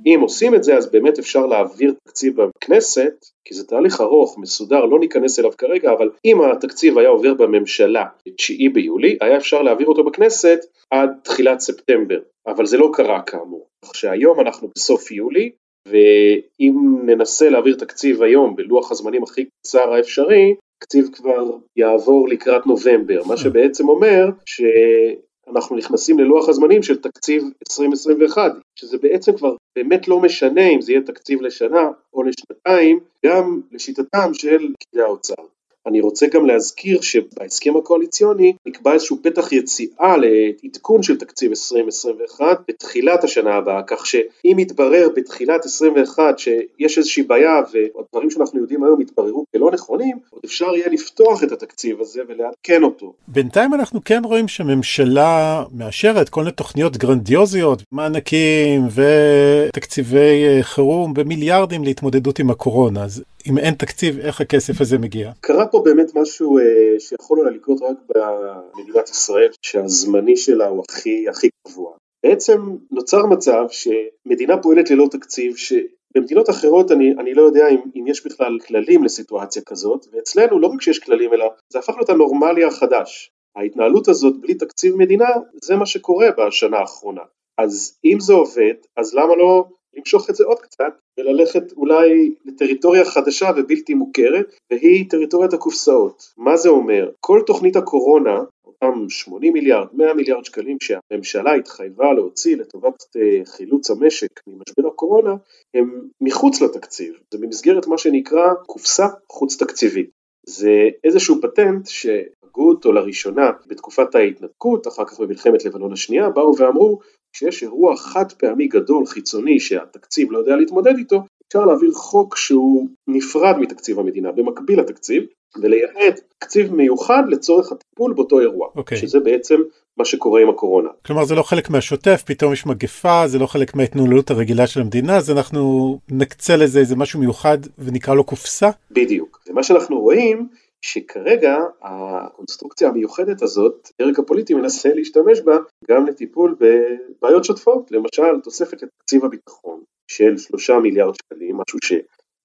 אם 0.07 0.19
עושים 0.23 0.55
את 0.55 0.65
זה 0.65 0.77
אז 0.77 0.91
באמת 0.91 1.19
אפשר 1.19 1.47
להעביר 1.47 1.95
תקציב 2.05 2.35
בכנסת, 2.43 3.13
כי 3.45 3.55
זה 3.55 3.67
תהליך 3.67 4.01
ארוך, 4.01 4.39
מסודר, 4.39 4.85
לא 4.85 4.99
ניכנס 4.99 5.39
אליו 5.39 5.51
כרגע, 5.59 5.93
אבל 5.93 6.11
אם 6.25 6.43
התקציב 6.43 6.99
היה 6.99 7.09
עובר 7.09 7.35
בממשלה 7.35 8.05
ב-9 8.27 8.73
ביולי, 8.73 9.19
היה 9.21 9.37
אפשר 9.37 9.63
להעביר 9.63 9.87
אותו 9.87 10.05
בכנסת 10.05 10.59
עד 10.91 11.11
תחילת 11.23 11.61
ספטמבר, 11.61 12.19
אבל 12.47 12.67
זה 12.67 12.79
לא 12.79 12.91
קרה 12.93 13.23
כאמור. 13.23 13.67
כך 13.85 13.95
שהיום 13.95 14.41
אנחנו 14.41 14.69
בסוף 14.77 15.11
יולי, 15.13 15.51
ואם 15.89 16.75
ננסה 17.07 17.51
להעביר 17.51 17.77
תקציב 17.77 18.23
היום 18.23 18.57
בלוח 18.57 18.93
הזמנים 18.93 19.23
הכי 19.23 19.45
קצר 19.45 19.93
האפשרי, 19.93 20.55
התקציב 20.79 21.09
כבר 21.13 21.57
יעבור 21.77 22.29
לקראת 22.29 22.67
נובמבר, 22.67 23.23
מה 23.27 23.37
שבעצם 23.37 23.89
אומר 23.89 24.29
שאנחנו 24.47 25.77
נכנסים 25.77 26.19
ללוח 26.19 26.49
הזמנים 26.49 26.83
של 26.83 27.03
תקציב 27.03 27.43
2021, 27.71 28.53
שזה 28.79 28.99
בעצם 28.99 29.37
כבר 29.37 29.57
באמת 29.77 30.09
לא 30.09 30.21
משנה 30.21 30.69
אם 30.69 30.81
זה 30.81 30.93
יהיה 30.93 31.03
תקציב 31.03 31.43
לשנה 31.43 31.91
או 32.15 32.23
לשנתיים, 32.23 33.01
גם 33.27 33.61
לשיטתם 33.73 34.35
של 34.35 34.73
פקידי 34.81 35.03
האוצר. 35.03 35.43
אני 35.87 36.01
רוצה 36.01 36.27
גם 36.27 36.47
להזכיר 36.47 37.01
שבהסכם 37.01 37.77
הקואליציוני 37.77 38.53
נקבע 38.67 38.93
איזשהו 38.93 39.19
פתח 39.23 39.53
יציאה 39.53 40.17
לעדכון 40.17 41.03
של 41.03 41.19
תקציב 41.19 41.51
2021 41.51 42.61
בתחילת 42.69 43.25
השנה 43.25 43.55
הבאה, 43.55 43.83
כך 43.87 44.07
שאם 44.07 44.59
יתברר 44.59 45.09
בתחילת 45.17 45.65
21 45.65 46.39
שיש 46.39 46.99
איזושהי 46.99 47.23
בעיה 47.23 47.61
והדברים 47.73 48.31
שאנחנו 48.31 48.61
יודעים 48.61 48.85
היום 48.85 49.01
יתבררו 49.01 49.45
כלא 49.53 49.71
נכונים, 49.73 50.19
עוד 50.31 50.43
אפשר 50.45 50.77
יהיה 50.77 50.89
לפתוח 50.89 51.43
את 51.43 51.53
התקציב 51.53 52.01
הזה 52.01 52.23
ולעדכן 52.29 52.83
אותו. 52.83 53.13
בינתיים 53.29 53.75
אנחנו 53.75 54.01
כן 54.05 54.23
רואים 54.25 54.49
שהממשלה 54.49 55.65
מאשרת 55.73 56.29
כל 56.29 56.41
מיני 56.41 56.53
תוכניות 56.53 56.97
גרנדיוזיות, 56.97 57.83
מענקים 57.93 58.83
ותקציבי 58.95 60.45
אה, 60.45 60.63
חירום 60.63 61.15
במיליארדים 61.15 61.85
להתמודדות 61.85 62.39
עם 62.39 62.51
הקורונה, 62.51 63.05
אז 63.05 63.23
אם 63.51 63.59
אין 63.59 63.75
תקציב, 63.75 64.19
איך 64.19 64.41
הכסף 64.41 64.81
הזה 64.81 64.99
מגיע? 64.99 65.33
קרה 65.41 65.67
פה 65.67 65.83
באמת 65.85 66.15
משהו 66.15 66.59
אה, 66.59 66.65
שיכול 66.99 67.41
אולי 67.41 67.57
לקרות 67.57 67.83
רק 67.83 67.97
במדינת 68.09 69.09
ישראל, 69.09 69.49
שהזמני 69.63 70.37
שלה 70.37 70.67
הוא 70.67 70.85
הכי 70.89 71.29
הכי 71.29 71.49
קבוע. 71.69 71.97
בעצם 72.27 72.77
נוצר 72.91 73.27
מצב 73.27 73.65
שמדינה 73.71 74.63
פועלת 74.63 74.91
ללא 74.91 75.07
תקציב, 75.11 75.57
ש... 75.57 75.73
במדינות 76.15 76.51
אחרות 76.51 76.93
אני, 76.93 77.13
אני 77.19 77.35
לא 77.35 77.43
יודע 77.43 77.69
אם, 77.69 77.79
אם 77.97 78.07
יש 78.07 78.27
בכלל 78.27 78.59
כללים 78.67 79.05
לסיטואציה 79.05 79.63
כזאת, 79.67 80.07
ואצלנו 80.13 80.59
לא 80.59 80.67
רק 80.67 80.83
שיש 80.83 80.99
כללים 80.99 81.33
אלא 81.33 81.47
זה 81.73 81.79
הפך 81.79 81.95
להיות 81.95 82.11
הנורמלי 82.11 82.65
החדש. 82.65 83.31
ההתנהלות 83.57 84.09
הזאת 84.09 84.41
בלי 84.41 84.55
תקציב 84.55 84.97
מדינה 84.97 85.29
זה 85.65 85.77
מה 85.77 85.87
שקורה 85.87 86.27
בשנה 86.39 86.79
האחרונה. 86.79 87.23
אז 87.59 87.99
אם 88.05 88.21
זה 88.21 88.33
עובד, 88.33 88.75
אז 88.97 89.15
למה 89.15 89.37
לא 89.37 89.65
למשוך 89.97 90.31
את 90.31 90.35
זה 90.35 90.45
עוד 90.45 90.59
קצת 90.59 91.01
וללכת 91.19 91.73
אולי 91.73 92.35
לטריטוריה 92.45 93.05
חדשה 93.05 93.51
ובלתי 93.57 93.95
מוכרת 93.95 94.55
והיא 94.71 95.11
טריטוריית 95.11 95.53
הקופסאות. 95.53 96.33
מה 96.37 96.57
זה 96.57 96.69
אומר? 96.69 97.11
כל 97.21 97.41
תוכנית 97.47 97.77
הקורונה 97.77 98.39
אותם 98.83 99.09
80 99.09 99.53
מיליארד, 99.53 99.87
100 99.93 100.15
מיליארד 100.15 100.45
שקלים 100.45 100.77
שהממשלה 100.81 101.55
התחייבה 101.55 102.13
להוציא 102.13 102.57
לטובת 102.57 103.05
אה, 103.17 103.45
חילוץ 103.45 103.91
המשק 103.91 104.41
ממשבר 104.47 104.89
הקורונה 104.89 105.35
הם 105.75 106.09
מחוץ 106.21 106.61
לתקציב, 106.61 107.15
זה 107.33 107.39
במסגרת 107.39 107.87
מה 107.87 107.99
שנקרא 107.99 108.55
קופסה 108.67 109.07
חוץ 109.33 109.63
תקציבית. 109.63 110.11
זה 110.49 110.89
איזשהו 111.05 111.41
פטנט 111.43 111.87
שהגו 111.87 112.69
אותו 112.69 112.93
לראשונה 112.93 113.51
בתקופת 113.67 114.15
ההתנתקות, 114.15 114.87
אחר 114.87 115.05
כך 115.05 115.21
במלחמת 115.21 115.65
לבנון 115.65 115.93
השנייה, 115.93 116.31
באו 116.31 116.57
ואמרו 116.59 116.99
כשיש 117.33 117.63
אירוע 117.63 117.97
חד 117.97 118.33
פעמי 118.33 118.69
גדול 118.69 119.07
חיצוני 119.07 119.61
שהתקציב 119.61 120.33
לא 120.33 120.39
יודע 120.39 120.57
להתמודד 120.57 120.97
איתו, 120.99 121.23
אפשר 121.49 121.65
להעביר 121.65 121.93
חוק 121.93 122.37
שהוא 122.37 122.89
נפרד 123.09 123.59
מתקציב 123.59 123.99
המדינה, 123.99 124.33
במקביל 124.33 124.81
לתקציב, 124.81 125.25
ולייעד 125.63 126.21
תקציב 126.39 126.75
מיוחד 126.75 127.23
לצורך 127.29 127.73
הטיפול 127.73 128.13
באותו 128.15 128.41
אירוע, 128.41 128.67
okay. 128.67 128.79
אוקיי. 128.79 128.99
שזה 128.99 129.21
בעצם 129.21 129.57
מה 129.97 130.05
שקורה 130.05 130.43
עם 130.43 130.49
הקורונה. 130.49 130.89
כלומר 131.07 131.25
זה 131.25 131.35
לא 131.35 131.43
חלק 131.43 131.71
מהשוטף, 131.71 132.23
פתאום 132.27 132.53
יש 132.53 132.67
מגפה, 132.67 133.23
זה 133.27 133.39
לא 133.39 133.47
חלק 133.47 133.75
מההתנהלות 133.75 134.31
הרגילה 134.31 134.67
של 134.67 134.81
המדינה, 134.81 135.17
אז 135.17 135.31
אנחנו 135.31 135.99
נקצה 136.11 136.57
לזה 136.57 136.79
איזה 136.79 136.97
משהו 136.97 137.21
מיוחד 137.21 137.59
ונקרא 137.79 138.15
לו 138.15 138.25
קופסה? 138.25 138.71
בדיוק, 138.91 139.41
ומה 139.49 139.63
שאנחנו 139.63 140.01
רואים 140.01 140.49
שכרגע 140.81 141.57
הקונסטרוקציה 141.83 142.89
המיוחדת 142.89 143.43
הזאת, 143.43 143.89
הדרג 144.01 144.21
הפוליטי 144.21 144.55
מנסה 144.55 144.89
להשתמש 144.95 145.41
בה 145.41 145.57
גם 145.91 146.07
לטיפול 146.07 146.57
בבעיות 146.61 147.45
שוטפות, 147.45 147.91
למשל 147.91 148.41
תוספת 148.43 148.83
לתקציב 148.83 149.25
הביטחון 149.25 149.81
של 150.11 150.37
שלושה 150.37 150.79
מיליארד 150.79 151.15
שקלים, 151.15 151.57
משהו 151.57 151.79
ש... 151.83 151.93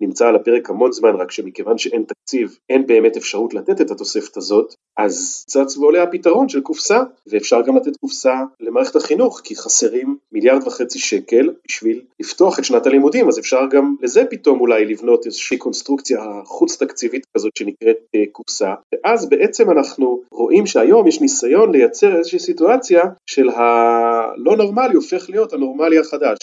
נמצא 0.01 0.27
על 0.27 0.36
הפרק 0.36 0.70
המון 0.70 0.91
זמן, 0.91 1.15
רק 1.15 1.31
שמכיוון 1.31 1.77
שאין 1.77 2.03
תקציב, 2.03 2.58
אין 2.70 2.88
באמת 2.88 3.17
אפשרות 3.17 3.53
לתת 3.53 3.81
את 3.81 3.91
התוספת 3.91 4.38
הזאת, 4.38 4.75
אז 4.98 5.46
צץ 5.48 5.77
ועולה 5.77 6.03
הפתרון 6.03 6.50
של 6.50 6.62
קופסה, 6.62 7.03
ואפשר 7.27 7.62
גם 7.62 7.75
לתת 7.77 7.98
קופסה 7.98 8.36
למערכת 8.60 8.96
החינוך, 8.96 9.41
כי 9.43 9.55
חסרים 9.55 10.17
מיליארד 10.31 10.67
וחצי 10.67 11.00
שקל 11.00 11.50
בשביל 11.67 12.01
לפתוח 12.20 12.60
את 12.60 12.65
שנת 12.65 12.86
הלימודים, 12.86 13.27
אז 13.27 13.39
אפשר 13.39 13.62
גם 13.72 13.96
לזה 14.01 14.25
פתאום 14.25 14.60
אולי 14.60 14.86
לבנות 14.86 15.25
איזושהי 15.25 15.58
קונסטרוקציה 15.58 16.20
חוץ 16.46 16.77
תקציבית 16.77 17.25
כזאת 17.38 17.51
שנקראת 17.58 17.98
אה, 18.15 18.24
קופסה, 18.31 18.74
ואז 18.93 19.29
בעצם 19.29 19.72
אנחנו 19.72 20.22
רואים 20.31 20.65
שהיום 20.65 21.08
יש 21.08 21.22
ניסיון 21.22 21.72
לייצר 21.72 22.17
איזושהי 22.17 22.39
סיטואציה 22.39 23.03
של 23.25 23.50
הלא 23.50 24.58
נורמלי 24.58 24.96
הופך 24.96 25.29
להיות 25.29 25.53
הנורמלי 25.53 26.00
החדש. 26.00 26.38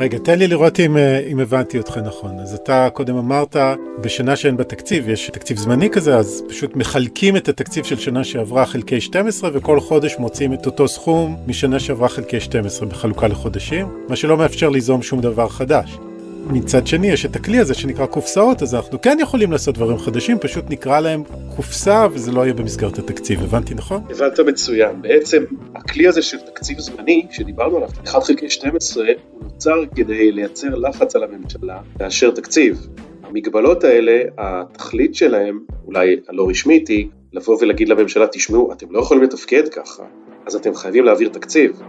רגע, 0.00 0.18
תן 0.18 0.38
לי 0.38 0.46
לראות 0.46 0.80
אם, 0.80 0.96
אה, 0.96 1.18
אם 1.18 1.40
הבנתי 1.40 1.78
אותך 1.78 1.96
נכון. 1.96 2.38
אז 2.38 2.54
אתה 2.54 2.88
קודם 2.92 3.16
אמרת, 3.16 3.56
בשנה 4.00 4.36
שאין 4.36 4.56
בה 4.56 4.64
תקציב, 4.64 5.08
יש 5.08 5.30
תקציב 5.32 5.56
זמני 5.56 5.90
כזה, 5.90 6.16
אז 6.16 6.42
פשוט 6.48 6.76
מחלקים 6.76 7.36
את 7.36 7.48
התקציב 7.48 7.84
של 7.84 7.98
שנה 7.98 8.24
שעברה 8.24 8.66
חלקי 8.66 9.00
12, 9.00 9.50
וכל 9.54 9.80
חודש 9.80 10.16
מוצאים 10.18 10.52
את 10.52 10.66
אותו 10.66 10.88
סכום 10.88 11.36
משנה 11.46 11.80
שעברה 11.80 12.08
חלקי 12.08 12.40
12 12.40 12.88
בחלוקה 12.88 13.28
לחודשים, 13.28 13.88
מה 14.08 14.16
שלא 14.16 14.36
מאפשר 14.36 14.68
ליזום 14.68 15.02
שום 15.02 15.20
דבר 15.20 15.48
חדש. 15.48 15.98
מצד 16.46 16.86
שני 16.86 17.10
יש 17.10 17.26
את 17.26 17.36
הכלי 17.36 17.58
הזה 17.58 17.74
שנקרא 17.74 18.06
קופסאות, 18.06 18.62
אז 18.62 18.74
אנחנו 18.74 19.00
כן 19.00 19.18
יכולים 19.20 19.52
לעשות 19.52 19.74
דברים 19.74 19.98
חדשים, 19.98 20.38
פשוט 20.38 20.64
נקרא 20.68 21.00
להם 21.00 21.22
קופסה 21.56 22.06
וזה 22.12 22.32
לא 22.32 22.40
יהיה 22.40 22.54
במסגרת 22.54 22.98
התקציב, 22.98 23.42
הבנתי 23.42 23.74
נכון? 23.74 24.02
הבנת 24.10 24.40
מצוין, 24.40 25.02
בעצם 25.02 25.44
הכלי 25.74 26.08
הזה 26.08 26.22
של 26.22 26.38
תקציב 26.38 26.78
זמני, 26.78 27.26
שדיברנו 27.30 27.76
עליו, 27.76 27.88
1 28.04 28.22
חלקי 28.22 28.50
12, 28.50 29.04
הוא 29.30 29.42
נוצר 29.42 29.82
כדי 29.96 30.32
לייצר 30.32 30.74
לחץ 30.74 31.16
על 31.16 31.22
הממשלה 31.24 31.78
לאשר 32.00 32.30
תקציב. 32.30 32.86
המגבלות 33.22 33.84
האלה, 33.84 34.22
התכלית 34.38 35.14
שלהם, 35.14 35.58
אולי 35.86 36.16
הלא 36.28 36.48
רשמית 36.48 36.88
היא, 36.88 37.08
לבוא 37.32 37.56
ולהגיד 37.60 37.88
לממשלה, 37.88 38.26
תשמעו, 38.26 38.72
אתם 38.72 38.86
לא 38.90 38.98
יכולים 38.98 39.22
לתפקד 39.22 39.68
ככה, 39.68 40.02
אז 40.46 40.54
אתם 40.54 40.74
חייבים 40.74 41.04
להעביר 41.04 41.28
תקציב. 41.28 41.82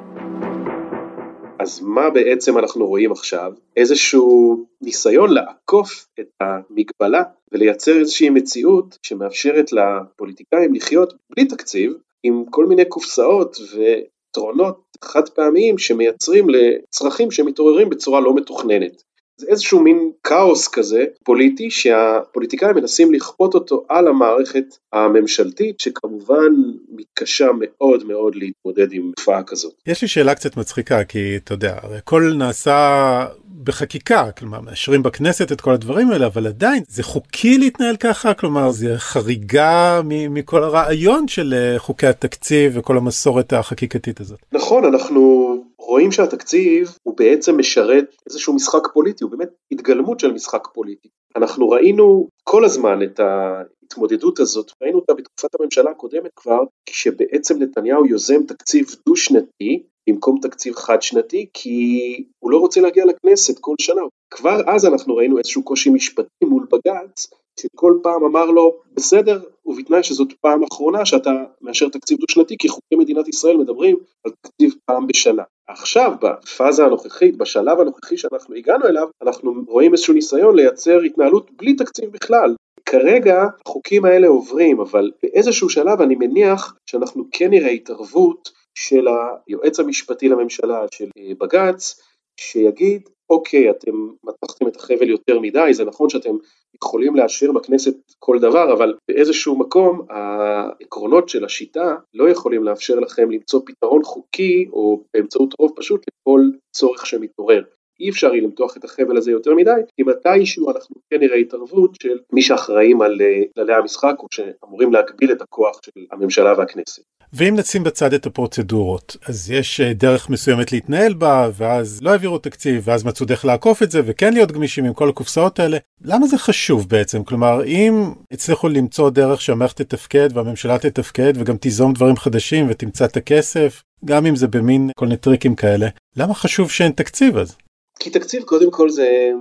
אז 1.61 1.81
מה 1.81 2.09
בעצם 2.09 2.57
אנחנו 2.57 2.87
רואים 2.87 3.11
עכשיו? 3.11 3.53
איזשהו 3.77 4.65
ניסיון 4.81 5.33
לעקוף 5.33 6.07
את 6.19 6.27
המגבלה 6.39 7.23
ולייצר 7.51 7.99
איזושהי 7.99 8.29
מציאות 8.29 8.97
שמאפשרת 9.03 9.65
לפוליטיקאים 9.71 10.73
לחיות 10.73 11.13
בלי 11.29 11.45
תקציב, 11.45 11.93
עם 12.23 12.43
כל 12.49 12.65
מיני 12.65 12.85
קופסאות 12.85 13.57
ויתרונות 13.75 14.81
חד 15.03 15.29
פעמיים 15.29 15.77
שמייצרים 15.77 16.47
לצרכים 16.49 17.31
שמתעוררים 17.31 17.89
בצורה 17.89 18.19
לא 18.19 18.35
מתוכננת. 18.35 19.03
זה 19.41 19.47
איזשהו 19.49 19.83
מין 19.83 20.11
כאוס 20.23 20.67
כזה 20.67 21.05
פוליטי 21.23 21.71
שהפוליטיקאים 21.71 22.75
מנסים 22.75 23.13
לכפות 23.13 23.53
אותו 23.53 23.85
על 23.89 24.07
המערכת 24.07 24.65
הממשלתית 24.93 25.79
שכמובן 25.79 26.51
מתקשה 26.89 27.47
מאוד 27.59 28.07
מאוד 28.07 28.35
להתמודד 28.35 28.93
עם 28.93 29.11
תופעה 29.15 29.43
כזאת. 29.43 29.73
יש 29.87 30.01
לי 30.01 30.07
שאלה 30.07 30.35
קצת 30.35 30.57
מצחיקה 30.57 31.03
כי 31.03 31.37
אתה 31.37 31.53
יודע 31.53 31.77
הכל 31.97 32.33
נעשה 32.37 33.25
בחקיקה 33.63 34.31
כלומר 34.31 34.61
מאשרים 34.61 35.03
בכנסת 35.03 35.51
את 35.51 35.61
כל 35.61 35.73
הדברים 35.73 36.11
האלה 36.11 36.25
אבל 36.25 36.47
עדיין 36.47 36.83
זה 36.87 37.03
חוקי 37.03 37.57
להתנהל 37.57 37.95
ככה 37.95 38.33
כלומר 38.33 38.71
זה 38.71 38.93
חריגה 38.97 40.01
מכל 40.05 40.63
הרעיון 40.63 41.27
של 41.27 41.53
אה, 41.57 41.79
חוקי 41.79 42.07
התקציב 42.07 42.71
וכל 42.75 42.97
המסורת 42.97 43.53
החקיקתית 43.53 44.19
הזאת. 44.19 44.39
נכון 44.51 44.85
אנחנו 44.85 45.55
רואים 45.79 46.11
שהתקציב 46.11 46.95
הוא 47.03 47.17
בעצם 47.17 47.57
משרת 47.57 48.15
איזשהו 48.29 48.53
משחק 48.53 48.87
פוליטי, 48.93 49.23
הוא 49.23 49.31
באמת 49.31 49.49
התגלמות 49.71 50.19
של 50.19 50.31
משחק 50.31 50.67
פוליטי. 50.73 51.09
אנחנו 51.35 51.69
ראינו 51.69 52.27
כל 52.43 52.65
הזמן 52.65 53.03
את 53.03 53.19
ההתמודדות 53.19 54.39
הזאת, 54.39 54.71
ראינו 54.81 54.99
אותה 54.99 55.13
בתקופת 55.13 55.49
הממשלה 55.59 55.91
הקודמת 55.91 56.31
כבר, 56.35 56.59
כשבעצם 56.85 57.61
נתניהו 57.61 58.05
יוזם 58.05 58.43
תקציב 58.47 58.85
דו-שנתי 59.05 59.83
במקום 60.09 60.39
תקציב 60.41 60.75
חד 60.75 61.01
שנתי, 61.01 61.47
כי 61.53 62.23
הוא 62.39 62.51
לא 62.51 62.57
רוצה 62.57 62.81
להגיע 62.81 63.05
לכנסת 63.05 63.59
כל 63.59 63.75
שנה. 63.81 64.01
כבר 64.31 64.61
אז 64.67 64.85
אנחנו 64.85 65.15
ראינו 65.15 65.37
איזשהו 65.37 65.63
קושי 65.63 65.89
משפטי 65.89 66.45
מול 66.45 66.67
בג"ץ, 66.71 67.27
שכל 67.59 67.99
פעם 68.03 68.23
אמר 68.23 68.45
לו, 68.45 68.79
בסדר, 68.93 69.39
ובתנאי 69.65 70.03
שזאת 70.03 70.33
פעם 70.41 70.63
אחרונה 70.63 71.05
שאתה 71.05 71.31
מאשר 71.61 71.89
תקציב 71.89 72.17
דו-שנתי, 72.17 72.55
כי 72.59 72.69
חוקי 72.69 72.95
מדינת 72.95 73.27
ישראל 73.27 73.57
מדברים 73.57 73.97
על 74.25 74.31
תקציב 74.41 74.73
פעם 74.85 75.07
בשנה. 75.07 75.43
עכשיו, 75.67 76.13
בפאזה 76.21 76.85
הנוכחית, 76.85 77.37
בשלב 77.37 77.79
הנוכחי 77.79 78.17
שאנחנו 78.17 78.55
הגענו 78.55 78.85
אליו, 78.85 79.07
אנחנו 79.21 79.53
רואים 79.67 79.93
איזשהו 79.93 80.13
ניסיון 80.13 80.55
לייצר 80.55 80.99
התנהלות 80.99 81.51
בלי 81.51 81.75
תקציב 81.75 82.09
בכלל. 82.11 82.55
כרגע 82.85 83.45
החוקים 83.65 84.05
האלה 84.05 84.27
עוברים, 84.27 84.79
אבל 84.79 85.11
באיזשהו 85.23 85.69
שלב 85.69 86.01
אני 86.01 86.15
מניח 86.15 86.75
שאנחנו 86.89 87.23
כן 87.31 87.49
נראה 87.49 87.69
התערבות 87.69 88.60
של 88.75 89.07
היועץ 89.47 89.79
המשפטי 89.79 90.29
לממשלה, 90.29 90.85
של 90.91 91.09
אה, 91.17 91.31
בג"ץ, 91.39 92.01
שיגיד, 92.39 93.09
אוקיי, 93.29 93.69
אתם 93.69 93.91
מתחתם 94.23 94.67
את 94.67 94.75
החבל 94.75 95.09
יותר 95.09 95.39
מדי, 95.39 95.73
זה 95.73 95.85
נכון 95.85 96.09
שאתם 96.09 96.35
יכולים 96.75 97.15
לאשר 97.15 97.51
בכנסת 97.51 97.95
כל 98.19 98.39
דבר, 98.39 98.73
אבל 98.73 98.93
באיזשהו 99.07 99.59
מקום 99.59 100.05
העקרונות 100.09 101.29
של 101.29 101.45
השיטה 101.45 101.95
לא 102.13 102.29
יכולים 102.29 102.63
לאפשר 102.63 102.99
לכם 102.99 103.31
למצוא 103.31 103.61
פתרון 103.65 104.03
חוקי 104.03 104.67
או 104.73 105.03
באמצעות 105.13 105.53
רוב 105.59 105.71
פשוט 105.75 106.05
לכל 106.07 106.41
צורך 106.75 107.05
שמתעורר. 107.05 107.63
אי 107.99 108.09
אפשר 108.09 108.33
יהיה 108.33 108.43
למתוח 108.43 108.77
את 108.77 108.83
החבל 108.83 109.17
הזה 109.17 109.31
יותר 109.31 109.53
מדי, 109.55 109.81
כי 109.95 110.03
מתישהו 110.03 110.71
אנחנו 110.71 110.95
כן 111.09 111.19
נראה 111.19 111.37
התערבות 111.37 111.95
של 112.01 112.19
מי 112.33 112.41
שאחראים 112.41 113.01
על 113.01 113.21
אה, 113.21 113.41
כללי 113.55 113.73
המשחק 113.73 114.15
או 114.19 114.27
שאמורים 114.31 114.93
להגביל 114.93 115.31
את 115.31 115.41
הכוח 115.41 115.79
של 115.85 116.05
הממשלה 116.11 116.53
והכנסת. 116.57 117.03
ואם 117.33 117.53
נשים 117.57 117.83
בצד 117.83 118.13
את 118.13 118.25
הפרוצדורות, 118.25 119.17
אז 119.25 119.51
יש 119.51 119.81
אה, 119.81 119.93
דרך 119.93 120.29
מסוימת 120.29 120.71
להתנהל 120.71 121.13
בה, 121.13 121.49
ואז 121.53 122.01
לא 122.01 122.09
העבירו 122.09 122.37
תקציב, 122.37 122.83
ואז 122.85 123.03
מצאו 123.03 123.25
דרך 123.25 123.45
לעקוף 123.45 123.83
את 123.83 123.91
זה, 123.91 124.01
וכן 124.05 124.33
להיות 124.33 124.51
גמישים 124.51 124.85
עם 124.85 124.93
כל 124.93 125.09
הקופסאות 125.09 125.59
האלה. 125.59 125.77
למה 126.01 126.27
זה 126.27 126.37
חשוב 126.37 126.89
בעצם? 126.89 127.23
כלומר, 127.23 127.65
אם 127.65 128.13
הצליחו 128.31 128.69
למצוא 128.69 129.09
דרך 129.09 129.41
שהמערכת 129.41 129.81
תתפקד 129.81 130.29
והממשלה 130.33 130.79
תתפקד 130.79 131.33
וגם 131.35 131.57
תיזום 131.57 131.93
דברים 131.93 132.15
חדשים 132.15 132.67
ותמצא 132.69 133.05
את 133.05 133.17
הכסף, 133.17 133.83
גם 134.05 134.25
אם 134.25 134.35
זה 134.35 134.47
במין 134.47 134.89
כל 134.95 135.05
מיני 135.05 135.17
טריקים 135.17 135.55
כאלה, 135.55 135.87
למה 136.15 136.33
חשוב 136.33 136.71
שאין 136.71 136.91
תקציב 136.91 137.37
אז? 137.37 137.55
כי 137.99 138.09
תקציב 138.09 138.43
קודם 138.43 138.71
כל 138.71 138.89
זה 138.89 139.31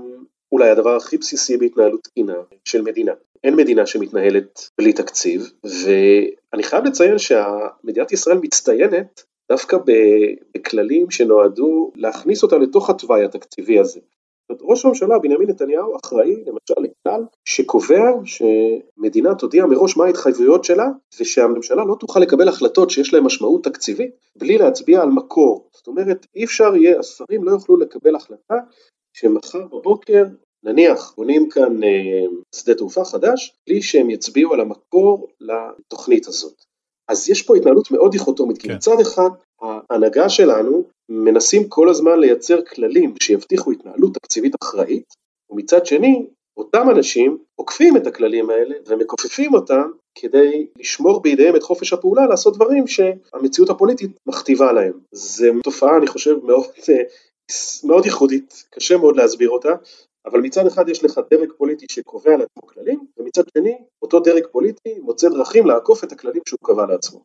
אולי 0.52 0.70
הדבר 0.70 0.96
הכי 0.96 1.16
בסיסי 1.16 1.56
בהתנהלות 1.56 2.02
תקינה 2.04 2.34
של 2.64 2.82
מדינה. 2.82 3.12
אין 3.44 3.56
מדינה 3.56 3.86
שמתנהלת 3.86 4.70
בלי 4.78 4.92
תקציב, 4.92 5.52
ואני 5.64 6.62
חייב 6.62 6.84
לציין 6.84 7.18
שמדינת 7.18 8.12
ישראל 8.12 8.38
מצטיינת 8.38 9.22
דווקא 9.52 9.76
בכללים 10.56 11.10
שנועדו 11.10 11.92
להכניס 11.96 12.42
אותה 12.42 12.58
לתוך 12.58 12.90
התוואי 12.90 13.24
התקציבי 13.24 13.78
הזה. 13.78 14.00
ראש 14.60 14.84
הממשלה 14.84 15.18
בנימין 15.18 15.50
נתניהו 15.50 15.96
אחראי 16.04 16.36
למשל 16.36 16.74
לכלל 16.78 17.24
שקובע 17.44 18.10
שמדינה 18.24 19.34
תודיע 19.34 19.66
מראש 19.66 19.96
מה 19.96 20.04
ההתחייבויות 20.04 20.64
שלה 20.64 20.88
ושהממשלה 21.20 21.84
לא 21.84 21.96
תוכל 22.00 22.20
לקבל 22.20 22.48
החלטות 22.48 22.90
שיש 22.90 23.14
להן 23.14 23.22
משמעות 23.22 23.64
תקציבית 23.64 24.10
בלי 24.36 24.58
להצביע 24.58 25.02
על 25.02 25.08
מקור. 25.08 25.68
זאת 25.72 25.86
אומרת 25.86 26.26
אי 26.36 26.44
אפשר 26.44 26.76
יהיה, 26.76 26.98
השרים 26.98 27.44
לא 27.44 27.50
יוכלו 27.50 27.76
לקבל 27.76 28.16
החלטה 28.16 28.54
שמחר 29.12 29.66
בבוקר 29.66 30.24
נניח 30.64 31.14
בונים 31.16 31.48
כאן 31.48 31.82
אה, 31.82 32.24
שדה 32.54 32.74
תעופה 32.74 33.04
חדש 33.04 33.56
בלי 33.68 33.82
שהם 33.82 34.10
יצביעו 34.10 34.54
על 34.54 34.60
המקור 34.60 35.28
לתוכנית 35.40 36.26
הזאת. 36.26 36.64
אז 37.08 37.30
יש 37.30 37.42
פה 37.42 37.56
התנהלות 37.56 37.90
מאוד 37.90 38.12
דיכוטומית, 38.12 38.58
כן. 38.58 38.68
כי 38.68 38.74
מצד 38.74 39.00
אחד 39.00 39.30
ההנהגה 39.62 40.28
שלנו 40.28 40.84
מנסים 41.08 41.68
כל 41.68 41.88
הזמן 41.88 42.20
לייצר 42.20 42.62
כללים 42.64 43.14
שיבטיחו 43.22 43.70
התנהלות 43.70 44.14
תקציבית 44.14 44.54
אחראית, 44.62 45.14
ומצד 45.50 45.86
שני 45.86 46.26
אותם 46.56 46.90
אנשים 46.90 47.38
עוקפים 47.56 47.96
את 47.96 48.06
הכללים 48.06 48.50
האלה 48.50 48.74
ומכופפים 48.86 49.54
אותם 49.54 49.90
כדי 50.14 50.66
לשמור 50.78 51.22
בידיהם 51.22 51.56
את 51.56 51.62
חופש 51.62 51.92
הפעולה 51.92 52.26
לעשות 52.26 52.56
דברים 52.56 52.86
שהמציאות 52.86 53.70
הפוליטית 53.70 54.10
מכתיבה 54.26 54.72
להם. 54.72 54.92
זו 55.12 55.46
תופעה 55.64 55.96
אני 55.96 56.06
חושב 56.06 56.36
מאוד, 56.44 56.64
מאוד 57.84 58.04
ייחודית, 58.04 58.64
קשה 58.70 58.96
מאוד 58.96 59.16
להסביר 59.16 59.50
אותה, 59.50 59.72
אבל 60.26 60.40
מצד 60.40 60.66
אחד 60.66 60.88
יש 60.88 61.04
לך 61.04 61.20
דרג 61.30 61.48
פוליטי 61.58 61.86
שקובע 61.90 62.30
לעצמו 62.30 62.66
כללים, 62.66 63.00
ומצד 63.18 63.42
שני 63.58 63.74
אותו 64.02 64.20
דרג 64.20 64.42
פוליטי 64.52 64.98
מוצא 65.02 65.28
דרכים 65.28 65.66
לעקוף 65.66 66.04
את 66.04 66.12
הכללים 66.12 66.42
שהוא 66.48 66.58
קבע 66.62 66.86
לעצמו. 66.86 67.20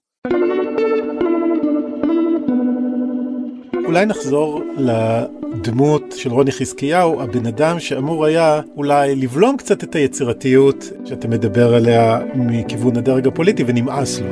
אולי 3.85 4.05
נחזור 4.05 4.61
לדמות 4.77 6.03
של 6.11 6.29
רוני 6.29 6.51
חזקיהו, 6.51 7.21
הבן 7.21 7.45
אדם 7.45 7.79
שאמור 7.79 8.25
היה 8.25 8.61
אולי 8.77 9.15
לבלום 9.15 9.57
קצת 9.57 9.83
את 9.83 9.95
היצירתיות 9.95 10.83
שאתה 11.05 11.27
מדבר 11.27 11.75
עליה 11.75 12.19
מכיוון 12.35 12.97
הדרג 12.97 13.27
הפוליטי 13.27 13.63
ונמאס 13.67 14.19
לו. 14.19 14.27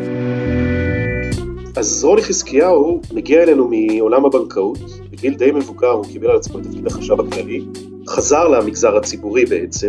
אז 1.76 2.04
רוני 2.04 2.22
חזקיהו 2.22 3.02
מגיע 3.14 3.44
אלינו 3.44 3.68
מעולם 3.68 4.26
הבנקאות, 4.26 5.03
בגיל 5.14 5.34
די 5.34 5.52
מבוגר 5.52 5.90
הוא 5.90 6.06
קיבל 6.06 6.30
על 6.30 6.38
עצמו 6.38 6.60
את 6.60 6.64
תפקיד 6.64 6.88
החשב 6.88 7.20
הכללי, 7.20 7.66
חזר 8.08 8.48
למגזר 8.48 8.98
הציבורי 8.98 9.46
בעצם, 9.46 9.88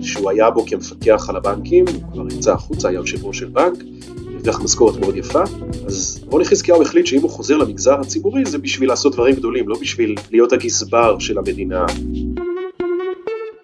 שהוא 0.00 0.30
היה 0.30 0.50
בו 0.50 0.66
כמפקח 0.66 1.26
על 1.28 1.36
הבנקים, 1.36 1.84
הוא 1.88 2.12
כבר 2.12 2.36
יצא 2.38 2.52
החוצה, 2.52 2.88
היה 2.88 2.96
יושב 2.96 3.24
ראש 3.24 3.38
של 3.38 3.48
בנק, 3.48 3.74
הרוויח 4.34 4.60
משכורת 4.60 5.00
מאוד 5.00 5.16
יפה, 5.16 5.42
אז 5.86 6.24
רוני 6.26 6.44
חזקיהו 6.44 6.82
החליט 6.82 7.06
שאם 7.06 7.20
הוא 7.20 7.30
חוזר 7.30 7.56
למגזר 7.56 8.00
הציבורי 8.00 8.44
זה 8.44 8.58
בשביל 8.58 8.88
לעשות 8.88 9.12
דברים 9.12 9.34
גדולים, 9.34 9.68
לא 9.68 9.76
בשביל 9.80 10.14
להיות 10.30 10.52
הגזבר 10.52 11.18
של 11.18 11.38
המדינה. 11.38 11.86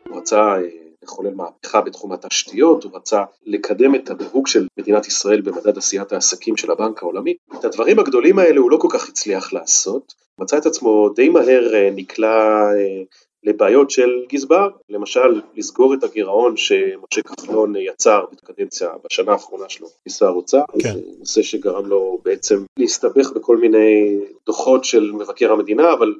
הוא 0.08 0.18
רצה 0.18 0.40
אה, 0.40 0.79
לחולל 1.10 1.34
מהפכה 1.34 1.80
בתחום 1.80 2.12
התשתיות, 2.12 2.84
הוא 2.84 2.92
רצה 2.96 3.24
לקדם 3.46 3.94
את 3.94 4.10
הדירוג 4.10 4.46
של 4.46 4.66
מדינת 4.78 5.06
ישראל 5.06 5.40
במדד 5.40 5.78
עשיית 5.78 6.12
העסקים 6.12 6.56
של 6.56 6.70
הבנק 6.70 7.02
העולמי. 7.02 7.34
את 7.58 7.64
הדברים 7.64 7.98
הגדולים 7.98 8.38
האלה 8.38 8.60
הוא 8.60 8.70
לא 8.70 8.76
כל 8.76 8.88
כך 8.90 9.08
הצליח 9.08 9.52
לעשות, 9.52 10.14
מצא 10.40 10.58
את 10.58 10.66
עצמו 10.66 11.08
די 11.08 11.28
מהר 11.28 11.74
אה, 11.74 11.90
נקלע 11.94 12.70
אה, 12.76 13.02
לבעיות 13.44 13.90
של 13.90 14.10
גזבר, 14.28 14.68
למשל 14.88 15.40
לסגור 15.54 15.94
את 15.94 16.04
הגירעון 16.04 16.56
שמשה 16.56 17.22
כחלון 17.22 17.76
יצר 17.76 18.24
בקדנציה 18.32 18.88
בשנה 19.04 19.32
האחרונה 19.32 19.68
שלו 19.68 19.88
כשר 20.08 20.28
אוצר, 20.28 20.62
כן. 20.78 20.92
זה 20.94 21.00
נושא 21.18 21.42
שגרם 21.42 21.86
לו 21.86 22.20
בעצם 22.24 22.64
להסתבך 22.76 23.30
בכל 23.30 23.56
מיני 23.56 24.18
דוחות 24.46 24.84
של 24.84 25.12
מבקר 25.12 25.52
המדינה, 25.52 25.92
אבל 25.92 26.14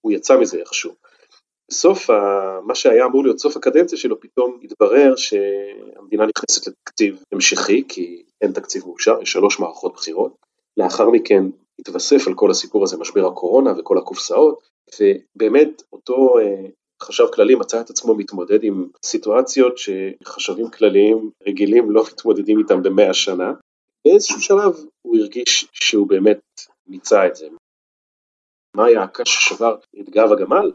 הוא 0.00 0.12
יצא 0.12 0.38
מזה 0.38 0.58
איכשהו. 0.58 0.92
בסוף 1.70 2.10
מה 2.62 2.74
שהיה 2.74 3.06
אמור 3.06 3.22
להיות 3.22 3.38
סוף 3.38 3.56
הקדנציה 3.56 3.98
שלו 3.98 4.20
פתאום 4.20 4.58
התברר 4.62 5.16
שהמדינה 5.16 6.26
נכנסת 6.26 6.66
לתקציב 6.66 7.22
המשכי 7.32 7.84
כי 7.88 8.22
אין 8.40 8.52
תקציב 8.52 8.86
מאושר, 8.86 9.18
יש 9.22 9.32
שלוש 9.32 9.60
מערכות 9.60 9.94
בחירות, 9.94 10.36
לאחר 10.76 11.10
מכן 11.10 11.44
התווסף 11.78 12.26
על 12.26 12.34
כל 12.34 12.50
הסיפור 12.50 12.84
הזה 12.84 12.96
משבר 12.96 13.26
הקורונה 13.26 13.72
וכל 13.78 13.98
הקופסאות 13.98 14.68
ובאמת 15.00 15.82
אותו 15.92 16.38
אה, 16.38 16.66
חשב 17.02 17.24
כללי 17.34 17.54
מצא 17.54 17.80
את 17.80 17.90
עצמו 17.90 18.14
מתמודד 18.14 18.64
עם 18.64 18.88
סיטואציות 19.04 19.78
שחשבים 19.78 20.70
כלליים 20.70 21.30
רגילים 21.46 21.90
לא 21.90 22.04
מתמודדים 22.12 22.58
איתם 22.58 22.82
במאה 22.82 23.14
שנה. 23.14 23.52
באיזשהו 24.06 24.40
שלב 24.40 24.74
הוא 25.02 25.16
הרגיש 25.16 25.68
שהוא 25.72 26.08
באמת 26.08 26.40
מיצה 26.86 27.26
את 27.26 27.36
זה. 27.36 27.48
מה 28.76 28.84
היה 28.84 29.02
הקש 29.02 29.28
ששבר 29.28 29.76
את 30.00 30.10
גב 30.10 30.32
הגמל? 30.32 30.72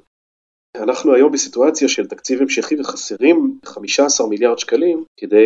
אנחנו 0.75 1.13
היום 1.13 1.31
בסיטואציה 1.31 1.89
של 1.89 2.07
תקציב 2.07 2.41
המשכי 2.41 2.75
וחסרים 2.79 3.57
15 3.65 4.27
מיליארד 4.27 4.60
שקלים 4.60 5.03
כדי 5.17 5.38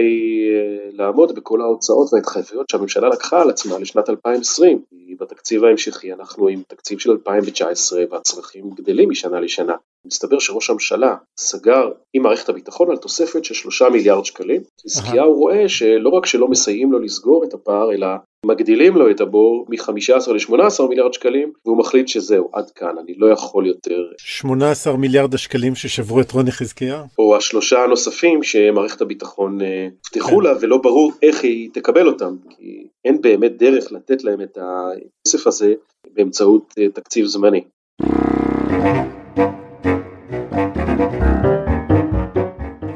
אה, 0.49 0.89
לעמוד 0.91 1.35
בכל 1.35 1.61
ההוצאות 1.61 2.13
וההתחייבויות 2.13 2.69
שהממשלה 2.69 3.09
לקחה 3.09 3.41
על 3.41 3.49
עצמה 3.49 3.79
לשנת 3.79 4.09
2020. 4.09 4.81
בתקציב 5.19 5.63
ההמשכי 5.63 6.13
אנחנו 6.13 6.47
עם 6.47 6.61
תקציב 6.67 6.99
של 6.99 7.11
2019 7.11 8.03
והצרכים 8.11 8.69
גדלים 8.69 9.09
משנה 9.09 9.39
לשנה. 9.39 9.75
מסתבר 10.05 10.39
שראש 10.39 10.69
הממשלה 10.69 11.15
סגר 11.39 11.91
עם 12.13 12.23
מערכת 12.23 12.49
הביטחון 12.49 12.91
על 12.91 12.97
תוספת 12.97 13.45
של 13.45 13.53
שלושה 13.53 13.89
מיליארד 13.89 14.25
שקלים. 14.25 14.61
חזקיהו 14.83 15.33
רואה 15.33 15.69
שלא 15.69 16.09
רק 16.09 16.25
שלא 16.25 16.47
מסייעים 16.47 16.91
לו 16.91 16.99
לסגור 16.99 17.43
את 17.43 17.53
הפער, 17.53 17.91
אלא 17.91 18.07
מגדילים 18.45 18.95
לו 18.95 19.11
את 19.11 19.21
הבור 19.21 19.65
מ-15 19.69 20.31
ל-18 20.31 20.87
מיליארד 20.89 21.13
שקלים, 21.13 21.51
והוא 21.65 21.77
מחליט 21.77 22.07
שזהו, 22.07 22.49
עד 22.53 22.71
כאן, 22.71 22.95
אני 23.03 23.13
לא 23.17 23.31
יכול 23.31 23.67
יותר. 23.67 24.01
18 24.17 24.97
מיליארד 24.97 25.33
השקלים 25.33 25.75
ששברו 25.75 26.21
את 26.21 26.31
רוני 26.31 26.51
חזקיהו? 26.51 27.03
או 27.19 27.35
השלושה 27.35 27.83
הנוספים 27.83 28.43
שמערכת 28.43 29.01
הביטחון 29.01 29.61
אה, 29.61 29.87
הבטיחו 30.07 30.41
לה, 30.41 30.53
ולא 30.61 30.77
ברור 30.77 31.11
איך 31.21 31.43
היא 31.43 31.69
תקבל 31.73 32.07
אותם, 32.07 32.35
כי 32.49 32.87
אין 33.05 33.21
באמת 33.21 33.57
דרך 33.57 33.91
לתת 33.91 34.23
להם 34.23 34.41
את 34.41 34.57
הכסף 34.57 35.47
הזה 35.47 35.73
באמצעות 36.15 36.73
אה, 36.77 36.89
תקציב 36.89 37.25
זמני. 37.25 37.61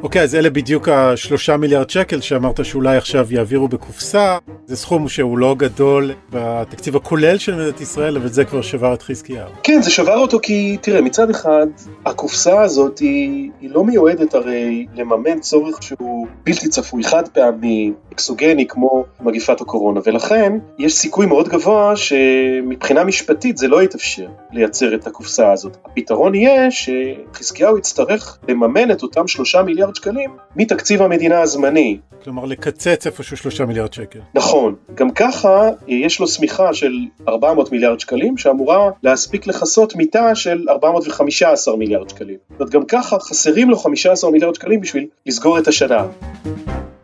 אוקיי, 0.10 0.22
אז 0.22 0.36
אלה 0.36 0.50
בדיוק 0.50 0.90
השלושה 0.90 1.58
מיליארד 1.58 1.90
שקל 1.90 2.22
שאמרת 2.22 2.66
שאולי 2.66 2.98
עכשיו 2.98 3.28
יעבירו 3.34 3.68
בקופסה. 3.68 4.38
זה 4.66 4.76
סכום 4.76 5.08
שהוא 5.08 5.38
לא 5.38 5.56
גדול 5.58 6.12
בתקציב 6.30 6.96
הכולל 6.96 7.38
של 7.38 7.56
מדינת 7.56 7.82
ישראל, 7.82 8.18
אבל 8.18 8.28
זה 8.28 8.46
כבר 8.46 8.62
שבר 8.62 8.94
את 8.94 9.02
חזקיהו. 9.02 9.50
כן, 9.64 9.82
זה 9.82 9.92
שבר 9.92 10.18
אותו 10.18 10.40
כי, 10.42 10.78
תראה, 10.82 11.02
מצד 11.02 11.30
אחד, 11.30 11.68
הקופסה 12.06 12.62
הזאת 12.62 13.00
היא, 13.00 13.52
היא 13.62 13.70
לא 13.70 13.84
מיועדת 13.84 14.34
הרי 14.34 14.86
לממן 14.96 15.40
צורך 15.40 15.84
שהוא 15.84 16.28
בלתי 16.44 16.70
צפוי, 16.70 17.04
חד 17.04 17.28
פעמי, 17.28 17.92
אקסוגני, 18.14 18.68
כמו 18.68 19.04
מגיפת 19.22 19.62
הקורונה, 19.62 20.00
ולכן 20.06 20.54
יש 20.80 20.94
סיכוי 20.94 21.26
מאוד 21.26 21.48
גבוה 21.48 21.96
שמבחינה 21.96 23.04
משפטית 23.04 23.58
זה 23.58 23.68
לא 23.68 23.84
יתאפשר 23.84 24.28
לייצר 24.52 24.96
את 24.96 25.08
הקופסה 25.08 25.52
הזאת. 25.52 25.78
הפתרון 25.86 26.36
יהיה 26.36 26.68
שחזקיהו 26.72 27.78
יצטרך 27.78 28.38
לממן 28.48 28.92
את 28.92 29.04
אותם 29.04 29.28
שלושה 29.28 29.64
מיליארד 29.64 29.99
שקלים 30.00 30.30
מתקציב 30.56 31.02
המדינה 31.02 31.42
הזמני. 31.42 31.98
כלומר 32.24 32.46
לקצץ 32.46 33.08
איפשהו 33.08 33.38
שלושה 33.38 33.66
מיליארד 33.66 33.94
שקל. 33.94 34.20
נכון, 34.34 34.76
גם 34.96 35.12
ככה 35.12 35.70
יש 35.88 36.20
לו 36.20 36.28
שמיכה 36.28 36.74
של 36.74 36.92
400 37.28 37.72
מיליארד 37.72 38.00
שקלים 38.00 38.38
שאמורה 38.38 38.90
להספיק 39.04 39.48
לכסות 39.48 39.96
מיטה 39.96 40.36
של 40.36 40.66
415 40.70 41.76
מיליארד 41.76 42.10
שקלים. 42.10 42.38
זאת 42.50 42.60
אומרת 42.60 42.74
גם 42.74 42.86
ככה 42.86 43.20
חסרים 43.20 43.70
לו 43.70 43.78
15 43.78 44.32
מיליארד 44.32 44.56
שקלים 44.56 44.82
בשביל 44.82 45.08
לסגור 45.26 45.60
את 45.60 45.68
השנה. 45.68 46.08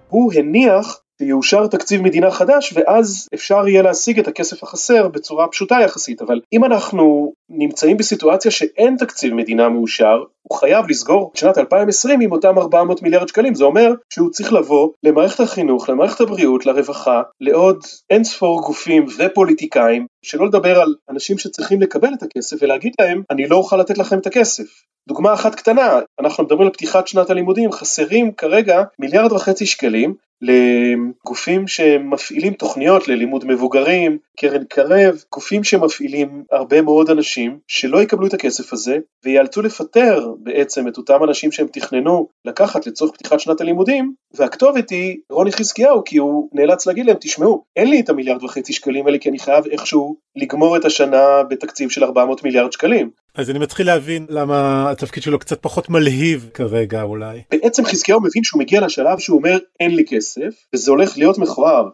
הוא 0.09 0.33
הניח 0.33 0.99
שיאושר 1.17 1.67
תקציב 1.67 2.01
מדינה 2.01 2.31
חדש 2.31 2.73
ואז 2.75 3.27
אפשר 3.33 3.67
יהיה 3.67 3.81
להשיג 3.81 4.19
את 4.19 4.27
הכסף 4.27 4.63
החסר 4.63 5.07
בצורה 5.07 5.47
פשוטה 5.47 5.75
יחסית, 5.83 6.21
אבל 6.21 6.41
אם 6.53 6.65
אנחנו 6.65 7.33
נמצאים 7.49 7.97
בסיטואציה 7.97 8.51
שאין 8.51 8.95
תקציב 8.97 9.33
מדינה 9.33 9.69
מאושר, 9.69 10.23
הוא 10.49 10.57
חייב 10.57 10.85
לסגור 10.89 11.31
את 11.33 11.37
שנת 11.37 11.57
2020 11.57 12.21
עם 12.21 12.31
אותם 12.31 12.57
400 12.57 13.01
מיליארד 13.01 13.27
שקלים, 13.27 13.55
זה 13.55 13.63
אומר 13.63 13.93
שהוא 14.13 14.29
צריך 14.29 14.53
לבוא 14.53 14.89
למערכת 15.03 15.39
החינוך, 15.39 15.89
למערכת 15.89 16.21
הבריאות, 16.21 16.65
לרווחה, 16.65 17.21
לעוד 17.41 17.83
אין 18.09 18.23
ספור 18.23 18.61
גופים 18.61 19.05
ופוליטיקאים, 19.17 20.05
שלא 20.25 20.47
לדבר 20.47 20.81
על 20.81 20.95
אנשים 21.09 21.37
שצריכים 21.37 21.81
לקבל 21.81 22.13
את 22.13 22.23
הכסף 22.23 22.57
ולהגיד 22.61 22.93
להם 23.01 23.21
אני 23.29 23.47
לא 23.47 23.55
אוכל 23.55 23.77
לתת 23.77 23.97
לכם 23.97 24.19
את 24.19 24.27
הכסף. 24.27 24.63
דוגמה 25.07 25.33
אחת 25.33 25.55
קטנה, 25.55 25.99
אנחנו 26.19 26.43
מדברים 26.43 26.67
על 26.67 26.73
פתיחת 26.73 27.07
שנת 27.07 27.29
הלימודים, 27.29 27.71
חסרים 27.71 28.31
כרגע 28.31 28.83
מיליארד 28.99 29.31
וחצי 29.31 29.65
שקלים 29.65 30.13
לגופים 30.41 31.67
שמפעילים 31.67 32.53
תוכניות 32.53 33.07
ללימוד 33.07 33.45
מבוגרים, 33.45 34.17
קרן 34.39 34.63
קרב, 34.63 35.23
גופים 35.31 35.63
שמפעילים 35.63 36.43
הרבה 36.51 36.81
מאוד 36.81 37.09
אנשים 37.09 37.59
שלא 37.67 38.01
יקבלו 38.01 38.27
את 38.27 38.33
הכסף 38.33 38.73
הזה 38.73 38.97
ויאלצו 39.23 39.61
לפטר 39.61 40.33
בעצם 40.39 40.87
את 40.87 40.97
אותם 40.97 41.23
אנשים 41.23 41.51
שהם 41.51 41.67
תכננו 41.67 42.27
לקחת 42.45 42.87
לצורך 42.87 43.11
פתיחת 43.13 43.39
שנת 43.39 43.61
הלימודים, 43.61 44.13
והכתובת 44.33 44.89
היא 44.89 45.17
רוני 45.29 45.51
חזקיהו, 45.51 46.03
כי 46.03 46.17
הוא 46.17 46.49
נאלץ 46.53 46.87
להגיד 46.87 47.05
להם, 47.05 47.17
תשמעו, 47.21 47.63
אין 47.75 47.89
לי 47.89 47.99
את 47.99 48.09
המיליארד 48.09 48.43
וחצי 48.43 48.73
שקלים 48.73 49.05
האלה, 49.07 49.17
כי 49.17 49.29
אני 49.29 49.39
חייב 49.39 49.65
איכשהו 49.65 50.15
לגמור 50.35 50.77
את 50.77 50.85
השנה 50.85 51.43
בתקציב 51.49 51.89
של 51.89 52.03
400 52.03 52.43
מיליארד 52.43 52.71
שקלים. 52.71 53.09
אז 53.35 53.49
אני 53.49 53.59
מתחיל 53.59 53.87
להבין 53.87 54.25
למה 54.29 54.89
התפקיד 54.91 55.23
שלו 55.23 55.39
קצת 55.39 55.61
פחות 55.61 55.89
מלהיב 55.89 56.49
כרגע 56.53 57.01
אולי. 57.01 57.41
בעצם 57.51 57.85
חזקיהו 57.85 58.21
מבין 58.21 58.43
שהוא 58.43 58.59
מגיע 58.59 58.81
לשלב 58.81 59.19
שהוא 59.19 59.37
אומר 59.37 59.57
אין 59.79 59.95
לי 59.95 60.03
כסף 60.07 60.53
וזה 60.73 60.91
הולך 60.91 61.17
להיות 61.17 61.37
מכוער 61.37 61.89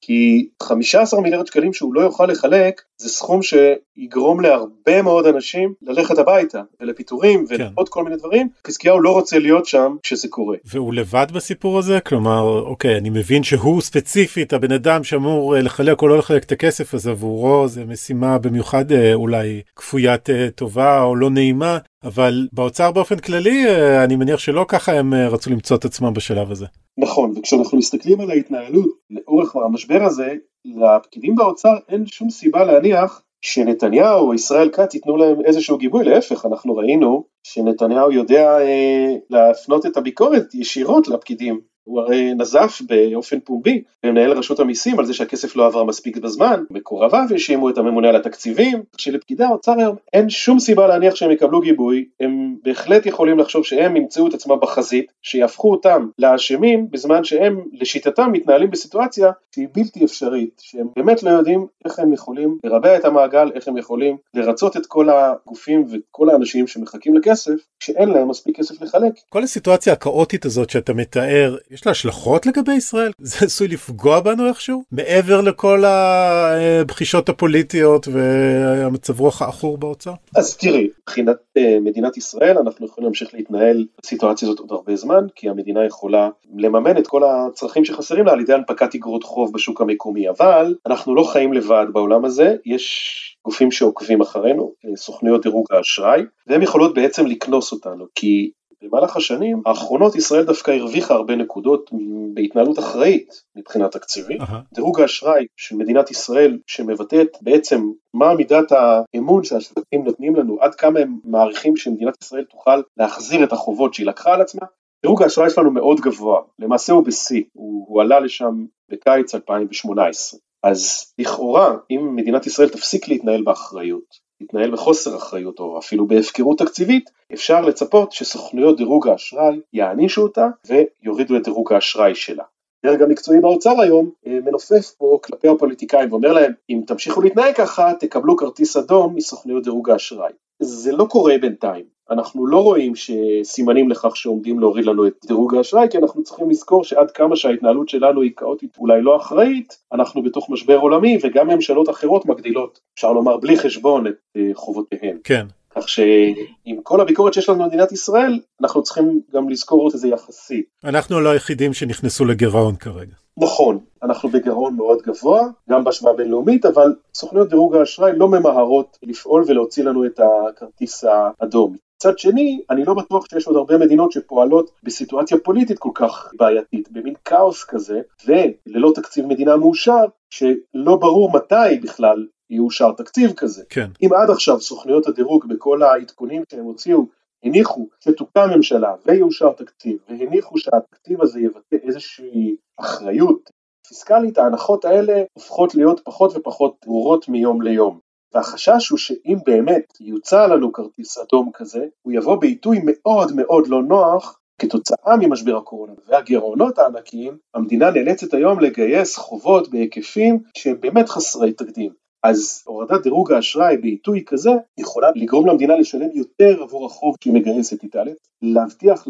כי 0.00 0.48
15 0.62 1.20
מיליארד 1.20 1.46
שקלים 1.46 1.72
שהוא 1.72 1.94
לא 1.94 2.00
יוכל 2.00 2.26
לחלק 2.26 2.82
זה 3.02 3.08
סכום 3.08 3.40
שיגרום 3.42 4.40
להרבה 4.40 5.02
מאוד 5.02 5.26
אנשים 5.26 5.74
ללכת 5.82 6.18
הביתה 6.18 6.62
ולפיטורים 6.80 7.46
כן. 7.46 7.54
ולעוד 7.54 7.88
כן. 7.88 7.92
כל 7.92 8.04
מיני 8.04 8.16
דברים. 8.16 8.48
חזקיהו 8.66 9.00
לא 9.00 9.10
רוצה 9.10 9.38
להיות 9.38 9.66
שם 9.66 9.96
כשזה 10.02 10.28
קורה. 10.28 10.56
והוא 10.64 10.94
לבד 10.94 11.26
בסיפור 11.34 11.78
הזה? 11.78 12.00
כלומר, 12.00 12.60
אוקיי, 12.60 12.98
אני 12.98 13.10
מבין 13.10 13.42
שהוא 13.42 13.80
ספציפית 13.80 14.52
הבן 14.52 14.72
אדם 14.72 15.04
שאמור 15.04 15.56
אה, 15.56 15.62
לחלק 15.62 16.02
או 16.02 16.08
לא 16.08 16.18
לחלק 16.18 16.44
את 16.44 16.52
הכסף 16.52 16.94
הזה 16.94 17.10
עבורו 17.10 17.68
זה 17.68 17.84
משימה 17.84 18.38
במיוחד 18.38 18.92
אה, 18.92 19.14
אולי 19.14 19.60
כפוית 19.76 20.30
אה, 20.30 20.48
טובה 20.54 21.02
או 21.02 21.16
לא 21.16 21.30
נעימה, 21.30 21.78
אבל 22.04 22.48
באוצר 22.52 22.92
באופן 22.92 23.18
כללי 23.18 23.64
אני 24.04 24.16
מניח 24.16 24.38
שלא 24.38 24.64
ככה 24.68 24.92
הם 24.92 25.14
רצו 25.14 25.50
למצוא 25.50 25.76
את 25.76 25.84
עצמם 25.84 26.14
בשלב 26.14 26.50
הזה. 26.50 26.66
נכון, 26.98 27.34
וכשאנחנו 27.38 27.78
מסתכלים 27.78 28.20
על 28.20 28.30
ההתנהלות 28.30 28.88
לאורך 29.10 29.56
המשבר 29.56 30.02
הזה, 30.04 30.34
לפקידים 30.64 31.34
באוצר 31.34 31.74
אין 31.88 32.06
שום 32.06 32.30
סיבה 32.30 32.64
להניח 32.64 33.22
שנתניהו 33.40 34.26
או 34.26 34.34
ישראל 34.34 34.70
כץ 34.72 34.94
ייתנו 34.94 35.16
להם 35.16 35.36
איזשהו 35.44 35.78
גיבוי, 35.78 36.04
להפך, 36.04 36.46
אנחנו 36.46 36.76
ראינו 36.76 37.24
שנתניהו 37.42 38.12
יודע 38.12 38.58
אה, 38.60 39.14
להפנות 39.30 39.86
את 39.86 39.96
הביקורת 39.96 40.54
ישירות 40.54 41.08
לפקידים 41.08 41.60
הוא 41.84 42.00
הרי 42.00 42.34
נזף 42.34 42.82
באופן 42.86 43.40
פומבי 43.40 43.82
במנהל 44.04 44.32
רשות 44.32 44.60
המיסים 44.60 44.98
על 44.98 45.06
זה 45.06 45.14
שהכסף 45.14 45.56
לא 45.56 45.66
עבר 45.66 45.84
מספיק 45.84 46.16
בזמן, 46.16 46.62
מקורביו 46.70 47.26
האשימו 47.30 47.70
את 47.70 47.78
הממונה 47.78 48.08
על 48.08 48.16
התקציבים, 48.16 48.82
שלפקידי 48.96 49.44
האוצר 49.44 49.72
היום 49.78 49.96
אין 50.12 50.30
שום 50.30 50.58
סיבה 50.58 50.88
להניח 50.88 51.14
שהם 51.14 51.30
יקבלו 51.30 51.60
גיבוי, 51.60 52.04
הם 52.20 52.56
בהחלט 52.64 53.06
יכולים 53.06 53.38
לחשוב 53.38 53.64
שהם 53.64 53.96
ימצאו 53.96 54.26
את 54.26 54.34
עצמם 54.34 54.56
בחזית, 54.60 55.12
שיהפכו 55.22 55.70
אותם 55.70 56.08
לאשמים 56.18 56.90
בזמן 56.90 57.24
שהם 57.24 57.60
לשיטתם 57.72 58.32
מתנהלים 58.32 58.70
בסיטואציה 58.70 59.30
שהיא 59.54 59.68
בלתי 59.72 60.04
אפשרית, 60.04 60.60
שהם 60.60 60.86
באמת 60.96 61.22
לא 61.22 61.30
יודעים 61.30 61.66
איך 61.84 61.98
הם 61.98 62.12
יכולים 62.12 62.58
לרבע 62.64 62.96
את 62.96 63.04
המעגל, 63.04 63.50
איך 63.54 63.68
הם 63.68 63.76
יכולים 63.76 64.16
לרצות 64.34 64.76
את 64.76 64.86
כל 64.86 65.08
הגופים 65.10 65.86
ואת 65.90 66.00
כל 66.10 66.30
האנשים 66.30 66.66
שמחכים 66.66 67.16
לכסף, 67.16 67.54
כשאין 67.80 68.08
להם 68.08 68.28
מספיק 68.28 68.56
כסף 68.56 68.82
לחלק. 68.82 69.12
כל 69.28 69.42
הסיטואציה 69.42 69.92
הכאוטית 69.92 70.44
הזאת 70.44 70.70
שאתה 70.70 70.94
מתאר 70.94 71.56
יש 71.72 71.86
לה 71.86 71.92
השלכות 71.92 72.46
לגבי 72.46 72.72
ישראל? 72.74 73.12
זה 73.18 73.46
עשוי 73.46 73.68
לפגוע 73.68 74.20
בנו 74.20 74.48
איכשהו? 74.48 74.82
מעבר 74.92 75.40
לכל 75.40 75.84
הבחישות 75.84 77.28
הפוליטיות 77.28 78.08
והמצב 78.08 79.20
רוח 79.20 79.42
העכור 79.42 79.78
באוצר? 79.78 80.12
אז 80.36 80.56
תראי, 80.56 80.88
מבחינת 81.02 81.36
אה, 81.56 81.78
מדינת 81.80 82.16
ישראל 82.16 82.58
אנחנו 82.58 82.86
יכולים 82.86 83.04
להמשיך 83.04 83.34
להתנהל 83.34 83.86
בסיטואציה 84.02 84.48
הזאת 84.48 84.58
עוד 84.58 84.72
הרבה 84.72 84.96
זמן, 84.96 85.26
כי 85.34 85.48
המדינה 85.48 85.86
יכולה 85.86 86.28
לממן 86.56 86.98
את 86.98 87.06
כל 87.06 87.22
הצרכים 87.24 87.84
שחסרים 87.84 88.26
לה 88.26 88.32
על 88.32 88.40
ידי 88.40 88.54
הנפקת 88.54 88.94
אגרות 88.94 89.24
חוב 89.24 89.52
בשוק 89.52 89.80
המקומי, 89.80 90.28
אבל 90.28 90.74
אנחנו 90.86 91.14
לא 91.14 91.22
חיים 91.32 91.52
לבד 91.52 91.86
בעולם 91.92 92.24
הזה, 92.24 92.56
יש 92.66 93.18
גופים 93.44 93.70
שעוקבים 93.70 94.20
אחרינו, 94.20 94.72
אה, 94.84 94.96
סוכנויות 94.96 95.42
דירוג 95.42 95.66
האשראי, 95.70 96.22
והן 96.46 96.62
יכולות 96.62 96.94
בעצם 96.94 97.26
לקנוס 97.26 97.72
אותנו, 97.72 98.06
כי 98.14 98.50
במהלך 98.82 99.16
השנים 99.16 99.62
האחרונות 99.66 100.16
ישראל 100.16 100.44
דווקא 100.44 100.70
הרוויחה 100.70 101.14
הרבה 101.14 101.36
נקודות 101.36 101.90
בהתנהלות 102.34 102.78
אחראית 102.78 103.42
מבחינה 103.56 103.88
תקציבית. 103.88 104.40
Uh-huh. 104.40 104.74
דירוג 104.74 105.00
האשראי 105.00 105.46
של 105.56 105.76
מדינת 105.76 106.10
ישראל 106.10 106.58
שמבטאת 106.66 107.28
בעצם 107.40 107.90
מה 108.14 108.34
מידת 108.34 108.72
האמון 108.72 109.44
שהשווקים 109.44 110.04
נותנים 110.04 110.36
לנו, 110.36 110.58
עד 110.60 110.74
כמה 110.74 111.00
הם 111.00 111.18
מעריכים 111.24 111.76
שמדינת 111.76 112.14
ישראל 112.22 112.44
תוכל 112.44 112.82
להחזיר 112.96 113.44
את 113.44 113.52
החובות 113.52 113.94
שהיא 113.94 114.06
לקחה 114.06 114.34
על 114.34 114.40
עצמה. 114.40 114.66
דירוג 115.02 115.22
האשראי 115.22 115.50
שלנו 115.50 115.70
מאוד 115.70 116.00
גבוה, 116.00 116.40
למעשה 116.58 116.92
הוא 116.92 117.04
בשיא, 117.04 117.42
הוא, 117.52 117.84
הוא 117.88 118.02
עלה 118.02 118.20
לשם 118.20 118.66
בקיץ 118.90 119.34
2018. 119.34 120.40
אז 120.62 121.12
לכאורה, 121.18 121.76
אם 121.90 122.16
מדינת 122.16 122.46
ישראל 122.46 122.68
תפסיק 122.68 123.08
להתנהל 123.08 123.42
באחריות, 123.42 124.21
תתנהל 124.46 124.70
בחוסר 124.70 125.16
אחריות 125.16 125.58
או 125.58 125.78
אפילו 125.78 126.06
בהפקרות 126.06 126.58
תקציבית, 126.58 127.10
אפשר 127.32 127.60
לצפות 127.60 128.12
שסוכנויות 128.12 128.76
דירוג 128.76 129.08
האשראי 129.08 129.60
יענישו 129.72 130.22
אותה 130.22 130.46
ויורידו 130.66 131.36
את 131.36 131.44
דירוג 131.44 131.72
האשראי 131.72 132.14
שלה. 132.14 132.44
הדרג 132.84 133.02
המקצועי 133.02 133.40
באוצר 133.40 133.80
היום 133.80 134.10
אה, 134.26 134.38
מנופף 134.44 134.90
פה 134.98 135.18
כלפי 135.24 135.48
הפוליטיקאים 135.48 136.12
ואומר 136.12 136.32
להם 136.32 136.52
אם 136.70 136.80
תמשיכו 136.86 137.22
להתנהג 137.22 137.54
ככה 137.54 137.92
תקבלו 138.00 138.36
כרטיס 138.36 138.76
אדום 138.76 139.14
מסוכנויות 139.14 139.64
דירוג 139.64 139.90
האשראי. 139.90 140.32
זה 140.62 140.92
לא 140.92 141.04
קורה 141.04 141.38
בינתיים, 141.40 141.84
אנחנו 142.10 142.46
לא 142.46 142.62
רואים 142.62 142.92
שסימנים 142.96 143.90
לכך 143.90 144.16
שעומדים 144.16 144.60
להוריד 144.60 144.84
לנו 144.84 145.06
את 145.06 145.12
דירוג 145.26 145.54
האשראי, 145.54 145.86
כי 145.90 145.98
אנחנו 145.98 146.22
צריכים 146.22 146.50
לזכור 146.50 146.84
שעד 146.84 147.10
כמה 147.10 147.36
שההתנהלות 147.36 147.88
שלנו 147.88 148.22
היא 148.22 148.30
כאוטית 148.36 148.76
אולי 148.78 149.02
לא 149.02 149.16
אחראית, 149.16 149.76
אנחנו 149.92 150.22
בתוך 150.22 150.50
משבר 150.50 150.76
עולמי 150.76 151.18
וגם 151.22 151.48
ממשלות 151.48 151.90
אחרות 151.90 152.26
מגדילות, 152.26 152.80
אפשר 152.94 153.12
לומר 153.12 153.36
בלי 153.36 153.58
חשבון 153.58 154.06
את 154.06 154.14
אה, 154.36 154.42
חובותיהן. 154.54 155.16
כן. 155.24 155.46
כך 155.76 155.88
שעם 155.88 156.76
כל 156.82 157.00
הביקורת 157.00 157.34
שיש 157.34 157.48
לנו 157.48 157.58
במדינת 157.58 157.92
ישראל, 157.92 158.40
אנחנו 158.60 158.82
צריכים 158.82 159.20
גם 159.34 159.48
לזכור 159.48 159.88
את 159.88 159.98
זה 159.98 160.08
יחסי. 160.08 160.62
אנחנו 160.84 161.20
לא 161.20 161.30
היחידים 161.30 161.72
שנכנסו 161.72 162.24
לגירעון 162.24 162.76
כרגע. 162.76 163.21
נכון, 163.38 163.78
אנחנו 164.02 164.28
בגירעון 164.28 164.76
מאוד 164.76 165.02
גבוה, 165.02 165.48
גם 165.70 165.84
בהשוואה 165.84 166.12
בינלאומית, 166.12 166.66
אבל 166.66 166.94
סוכניות 167.14 167.48
דירוג 167.48 167.76
האשראי 167.76 168.12
לא 168.16 168.28
ממהרות 168.28 168.98
לפעול 169.02 169.44
ולהוציא 169.46 169.84
לנו 169.84 170.06
את 170.06 170.20
הכרטיס 170.20 171.04
האדום. 171.04 171.76
מצד 171.96 172.18
שני, 172.18 172.60
אני 172.70 172.84
לא 172.84 172.94
בטוח 172.94 173.26
שיש 173.30 173.46
עוד 173.46 173.56
הרבה 173.56 173.78
מדינות 173.78 174.12
שפועלות 174.12 174.70
בסיטואציה 174.82 175.38
פוליטית 175.38 175.78
כל 175.78 175.90
כך 175.94 176.32
בעייתית, 176.38 176.92
במין 176.92 177.14
כאוס 177.24 177.64
כזה, 177.64 178.00
וללא 178.26 178.92
תקציב 178.94 179.26
מדינה 179.26 179.56
מאושר, 179.56 180.04
שלא 180.30 180.96
ברור 180.96 181.32
מתי 181.32 181.78
בכלל 181.82 182.26
יאושר 182.50 182.92
תקציב 182.92 183.32
כזה. 183.32 183.62
כן. 183.68 183.88
אם 184.02 184.10
עד 184.12 184.30
עכשיו 184.30 184.60
סוכנויות 184.60 185.06
הדירוג 185.06 185.48
בכל 185.48 185.82
העדכונים 185.82 186.42
שהם 186.50 186.64
הוציאו 186.64 187.06
הניחו 187.44 187.88
שתוקם 188.00 188.48
ממשלה 188.56 188.94
ויאושר 189.06 189.52
תקציב 189.52 189.96
והניחו 190.08 190.58
שהתקציב 190.58 191.22
הזה 191.22 191.40
יבטא 191.40 191.76
איזושהי 191.82 192.56
אחריות 192.76 193.50
פיסקלית, 193.88 194.38
ההנחות 194.38 194.84
האלה 194.84 195.22
הופכות 195.32 195.74
להיות 195.74 196.00
פחות 196.04 196.36
ופחות 196.36 196.76
ברורות 196.84 197.28
מיום 197.28 197.62
ליום. 197.62 197.98
והחשש 198.34 198.88
הוא 198.88 198.98
שאם 198.98 199.38
באמת 199.46 200.00
יוצע 200.00 200.46
לנו 200.46 200.72
כרטיס 200.72 201.18
אדום 201.18 201.50
כזה, 201.54 201.86
הוא 202.02 202.12
יבוא 202.12 202.36
בעיתוי 202.36 202.80
מאוד 202.84 203.32
מאוד 203.36 203.66
לא 203.66 203.82
נוח 203.82 204.38
כתוצאה 204.58 205.16
ממשבר 205.20 205.56
הקורונה 205.56 205.92
והגירעונות 206.06 206.78
הענקיים, 206.78 207.38
המדינה 207.54 207.90
נאלצת 207.90 208.34
היום 208.34 208.60
לגייס 208.60 209.16
חובות 209.16 209.68
בהיקפים 209.68 210.38
שהם 210.56 210.80
באמת 210.80 211.08
חסרי 211.08 211.52
תקדים. 211.52 212.01
אז 212.22 212.62
הורדת 212.66 213.02
דירוג 213.02 213.32
האשראי 213.32 213.76
בעיתוי 213.76 214.22
כזה 214.26 214.50
יכולה 214.78 215.08
לגרום 215.16 215.46
למדינה 215.46 215.76
לשלם 215.76 216.08
יותר 216.14 216.62
עבור 216.62 216.86
החוב 216.86 217.16
שהיא 217.22 217.34
מגייסת 217.34 217.82
איתה, 217.82 218.02
להבטיח 218.42 219.06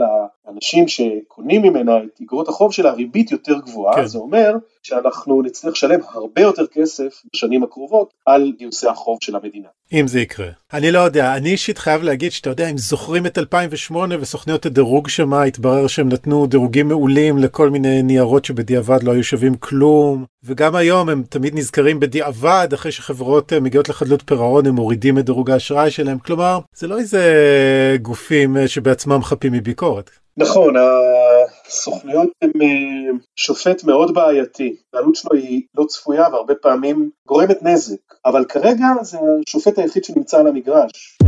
לאנשים 0.46 0.88
שקונים 0.88 1.62
ממנה 1.62 1.98
את 2.04 2.20
אגרות 2.22 2.48
החוב 2.48 2.72
שלה 2.72 2.92
ריבית 2.92 3.32
יותר 3.32 3.58
גבוהה, 3.58 3.94
כן. 3.96 4.06
זה 4.06 4.18
אומר 4.18 4.56
שאנחנו 4.82 5.42
נצטרך 5.42 5.72
לשלם 5.72 6.00
הרבה 6.08 6.42
יותר 6.42 6.66
כסף 6.66 7.22
בשנים 7.34 7.62
הקרובות 7.62 8.14
על 8.26 8.52
גיוסי 8.58 8.88
החוב 8.88 9.18
של 9.20 9.36
המדינה. 9.36 9.68
אם 9.92 10.08
זה 10.08 10.20
יקרה. 10.20 10.48
אני 10.72 10.90
לא 10.90 10.98
יודע, 10.98 11.36
אני 11.36 11.50
אישית 11.50 11.78
חייב 11.78 12.02
להגיד 12.02 12.32
שאתה 12.32 12.50
יודע, 12.50 12.70
אם 12.70 12.78
זוכרים 12.78 13.26
את 13.26 13.38
2008 13.38 14.16
וסוכניות 14.20 14.66
הדירוג 14.66 15.08
שמה, 15.08 15.42
התברר 15.42 15.86
שהם 15.86 16.08
נתנו 16.08 16.46
דירוגים 16.46 16.88
מעולים 16.88 17.38
לכל 17.38 17.70
מיני 17.70 18.02
ניירות 18.02 18.44
שבדיעבד 18.44 19.02
לא 19.02 19.12
היו 19.12 19.24
שווים 19.24 19.54
כלום, 19.54 20.24
וגם 20.44 20.76
היום 20.76 21.08
הם 21.08 21.22
תמיד 21.28 21.54
נזכרים 21.54 22.00
בדיעבד, 22.00 22.68
אחרי 22.74 22.92
שחברות 22.92 23.52
אה, 23.52 23.60
מגיעות 23.60 23.88
לחדלות 23.88 24.22
פירעון, 24.26 24.66
הם 24.66 24.74
מורידים 24.74 25.18
את 25.18 25.24
דירוג 25.24 25.50
האשראי 25.50 25.90
שלהם, 25.90 26.18
כלומר, 26.18 26.58
זה 26.76 26.88
לא 26.88 26.98
איזה 26.98 27.22
גופים 28.02 28.56
אה, 28.56 28.68
שבעצמם 28.68 29.22
חפים 29.22 29.52
מביקורת. 29.52 30.10
נכון, 30.36 30.74
הסוכנויות 31.66 32.28
הן 32.42 32.50
אה, 32.62 33.18
שופט 33.36 33.84
מאוד 33.84 34.14
בעייתי, 34.14 34.76
העלות 34.94 35.16
שלו 35.16 35.36
היא 35.36 35.62
לא 35.74 35.84
צפויה 35.84 36.28
והרבה 36.32 36.54
פעמים 36.54 37.10
גורמת 37.26 37.62
נזק, 37.62 37.96
אבל 38.26 38.44
כרגע 38.44 38.86
זה 39.02 39.18
השופט 39.48 39.78
היחיד 39.78 40.04
שנמצא 40.04 40.40
על 40.40 40.46
המגרש. 40.46 41.18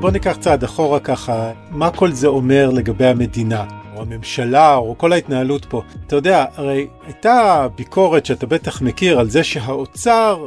בוא 0.00 0.10
ניקח 0.10 0.36
צעד 0.40 0.64
אחורה 0.64 1.00
ככה, 1.00 1.52
מה 1.70 1.90
כל 1.96 2.12
זה 2.12 2.26
אומר 2.26 2.70
לגבי 2.70 3.06
המדינה? 3.06 3.64
או 3.98 4.02
הממשלה, 4.02 4.76
או 4.76 4.98
כל 4.98 5.12
ההתנהלות 5.12 5.64
פה. 5.64 5.82
אתה 6.06 6.16
יודע, 6.16 6.44
הרי 6.56 6.86
הייתה 7.06 7.66
ביקורת 7.76 8.26
שאתה 8.26 8.46
בטח 8.46 8.82
מכיר 8.82 9.20
על 9.20 9.30
זה 9.30 9.44
שהאוצר 9.44 10.46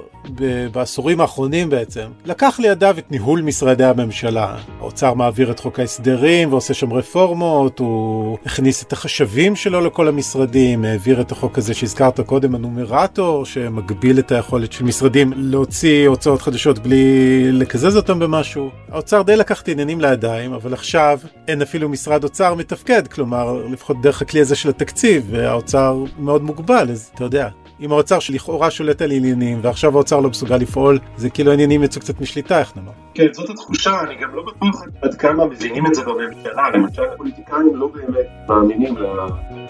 בעשורים 0.71 1.21
האחרונים 1.21 1.69
בעצם, 1.69 2.07
לקח 2.25 2.59
לידיו 2.59 2.95
את 2.97 3.11
ניהול 3.11 3.41
משרדי 3.41 3.83
הממשלה. 3.83 4.55
האוצר 4.79 5.13
מעביר 5.13 5.51
את 5.51 5.59
חוק 5.59 5.79
ההסדרים 5.79 6.51
ועושה 6.51 6.73
שם 6.73 6.93
רפורמות, 6.93 7.79
הוא 7.79 8.37
הכניס 8.45 8.83
את 8.83 8.93
החשבים 8.93 9.55
שלו 9.55 9.81
לכל 9.81 10.07
המשרדים, 10.07 10.85
העביר 10.85 11.21
את 11.21 11.31
החוק 11.31 11.57
הזה 11.57 11.73
שהזכרת 11.73 12.19
קודם, 12.19 12.55
הנומרטור, 12.55 13.45
שמגביל 13.45 14.19
את 14.19 14.31
היכולת 14.31 14.71
של 14.71 14.83
משרדים 14.83 15.33
להוציא 15.35 16.07
הוצאות 16.07 16.41
חדשות 16.41 16.79
בלי 16.79 17.51
לקזז 17.51 17.97
אותם 17.97 18.19
במשהו. 18.19 18.69
האוצר 18.91 19.21
די 19.21 19.35
לקח 19.35 19.61
את 19.61 19.67
העניינים 19.67 20.01
לידיים, 20.01 20.53
אבל 20.53 20.73
עכשיו 20.73 21.19
אין 21.47 21.61
אפילו 21.61 21.89
משרד 21.89 22.23
אוצר 22.23 22.55
מתפקד, 22.55 23.07
כלומר, 23.07 23.65
לפחות 23.71 24.01
דרך 24.01 24.21
הכלי 24.21 24.41
הזה 24.41 24.55
של 24.55 24.69
התקציב, 24.69 25.27
והאוצר 25.29 26.03
מאוד 26.19 26.43
מוגבל, 26.43 26.87
אז 26.91 27.11
אתה 27.15 27.23
יודע, 27.23 27.47
אם 27.81 27.91
האוצר 27.91 28.19
שלכאורה 28.19 28.71
שולט 28.71 29.01
על 29.01 29.11
עניינים 29.11 29.59
ועכשיו 29.61 29.95
האוצר 29.95 30.19
לא 30.19 30.29
מסוגל 30.29 30.57
לפעול, 30.57 30.99
זה 31.17 31.29
כאילו 31.29 31.51
העניינים 31.51 31.83
יצאו 31.83 32.01
קצת 32.01 32.21
משליטה, 32.21 32.59
איך 32.59 32.75
נאמר. 32.75 32.91
כן, 33.13 33.27
זאת 33.33 33.49
התחושה, 33.49 34.01
אני 34.01 34.15
גם 34.15 34.35
לא 34.35 34.43
בטוח 34.43 34.83
עד 35.01 35.15
כמה 35.15 35.45
מבינים 35.45 35.85
את 35.85 35.95
זה 35.95 36.03
בממשלה, 36.03 36.69
למשל 36.69 37.03
הפוליטיקאים 37.13 37.75
לא 37.75 37.87
באמת 37.87 38.27
מאמינים 38.49 38.95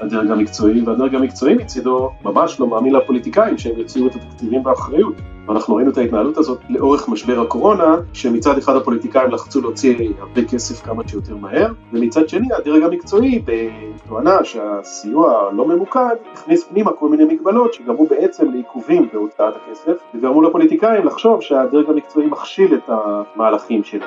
לדרג 0.01 0.31
המקצועי, 0.31 0.81
והדרג 0.81 1.15
המקצועי 1.15 1.53
מצידו 1.53 2.11
ממש 2.23 2.59
לא 2.59 2.67
מאמין 2.67 2.95
לפוליטיקאים 2.95 3.57
שהם 3.57 3.79
יוציאו 3.79 4.07
את 4.07 4.15
התקציבים 4.15 4.63
באחריות. 4.63 5.15
ואנחנו 5.47 5.75
ראינו 5.75 5.91
את 5.91 5.97
ההתנהלות 5.97 6.37
הזאת 6.37 6.59
לאורך 6.69 7.09
משבר 7.09 7.41
הקורונה, 7.41 7.95
שמצד 8.13 8.57
אחד 8.57 8.75
הפוליטיקאים 8.75 9.31
לחצו 9.31 9.61
להוציא 9.61 10.09
הרבה 10.19 10.43
כסף 10.43 10.81
כמה 10.81 11.07
שיותר 11.07 11.35
מהר, 11.35 11.67
ומצד 11.93 12.29
שני 12.29 12.47
הדרג 12.53 12.83
המקצועי, 12.83 13.43
בתואנה 13.45 14.43
שהסיוע 14.43 15.49
לא 15.53 15.67
ממוקד, 15.67 16.15
הכניס 16.33 16.63
פנימה 16.63 16.91
כל 16.91 17.09
מיני 17.09 17.25
מגבלות 17.25 17.73
שגרמו 17.73 18.05
בעצם 18.05 18.51
לעיכובים 18.51 19.09
בהוצאת 19.13 19.53
הכסף, 19.55 19.93
וגרמו 20.15 20.41
לפוליטיקאים 20.41 21.05
לחשוב 21.05 21.41
שהדרג 21.41 21.89
המקצועי 21.89 22.27
מכשיל 22.27 22.75
את 22.75 22.89
המהלכים 23.35 23.83
שלו. 23.83 24.05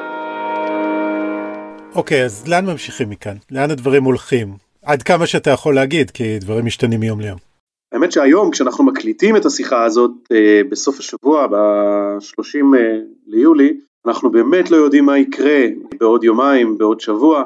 אוקיי, 1.95 2.23
okay, 2.23 2.25
אז 2.25 2.49
לאן 2.49 2.67
ממשיכים 2.67 3.11
מכאן? 3.11 3.37
לאן 3.51 3.71
הדברים 3.71 4.05
הולכים? 4.05 4.49
עד 4.83 5.03
כמה 5.03 5.27
שאתה 5.27 5.51
יכול 5.51 5.75
להגיד, 5.75 6.11
כי 6.11 6.39
דברים 6.39 6.65
משתנים 6.65 7.01
מיום 7.01 7.21
ליום. 7.21 7.39
האמת 7.93 8.13
שהיום 8.13 8.51
כשאנחנו 8.51 8.85
מקליטים 8.85 9.37
את 9.37 9.47
השיחה 9.47 9.85
הזאת 9.85 10.11
אה, 10.33 10.61
בסוף 10.69 10.99
השבוע, 10.99 11.47
ב-30 11.47 12.77
אה, 12.77 12.99
ליולי, 13.27 13.77
אנחנו 14.07 14.31
באמת 14.31 14.71
לא 14.71 14.77
יודעים 14.77 15.05
מה 15.05 15.19
יקרה 15.19 15.61
בעוד 16.01 16.25
יומיים, 16.25 16.79
בעוד 16.79 17.01
שבוע, 17.01 17.45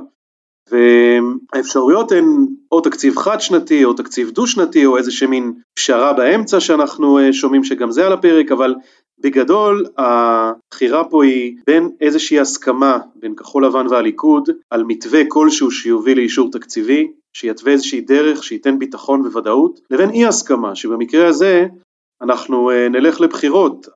והאפשרויות 0.70 2.12
הן 2.12 2.24
או 2.72 2.80
תקציב 2.80 3.16
חד 3.16 3.40
שנתי 3.40 3.84
או 3.84 3.92
תקציב 3.92 4.30
דו 4.30 4.46
שנתי 4.46 4.86
או 4.86 4.96
איזה 4.96 5.26
מין 5.28 5.52
פשרה 5.74 6.12
באמצע 6.12 6.60
שאנחנו 6.60 7.18
אה, 7.18 7.32
שומעים 7.32 7.64
שגם 7.64 7.90
זה 7.90 8.06
על 8.06 8.12
הפרק, 8.12 8.52
אבל 8.52 8.74
בגדול 9.20 9.86
הבחירה 9.98 11.04
פה 11.04 11.24
היא 11.24 11.56
בין 11.66 11.90
איזושהי 12.00 12.40
הסכמה 12.40 12.98
בין 13.14 13.34
כחול 13.34 13.66
לבן 13.66 13.86
והליכוד 13.90 14.48
על 14.70 14.84
מתווה 14.84 15.20
כלשהו 15.28 15.70
שיוביל 15.70 16.18
לאישור 16.18 16.50
תקציבי, 16.50 17.12
שיתווה 17.32 17.72
איזושהי 17.72 18.00
דרך 18.00 18.44
שייתן 18.44 18.78
ביטחון 18.78 19.26
וודאות, 19.26 19.80
לבין 19.90 20.10
אי 20.10 20.26
הסכמה 20.26 20.76
שבמקרה 20.76 21.26
הזה 21.26 21.66
אנחנו 22.22 22.70
אה, 22.70 22.88
נלך 22.88 23.20
לבחירות. 23.20 23.86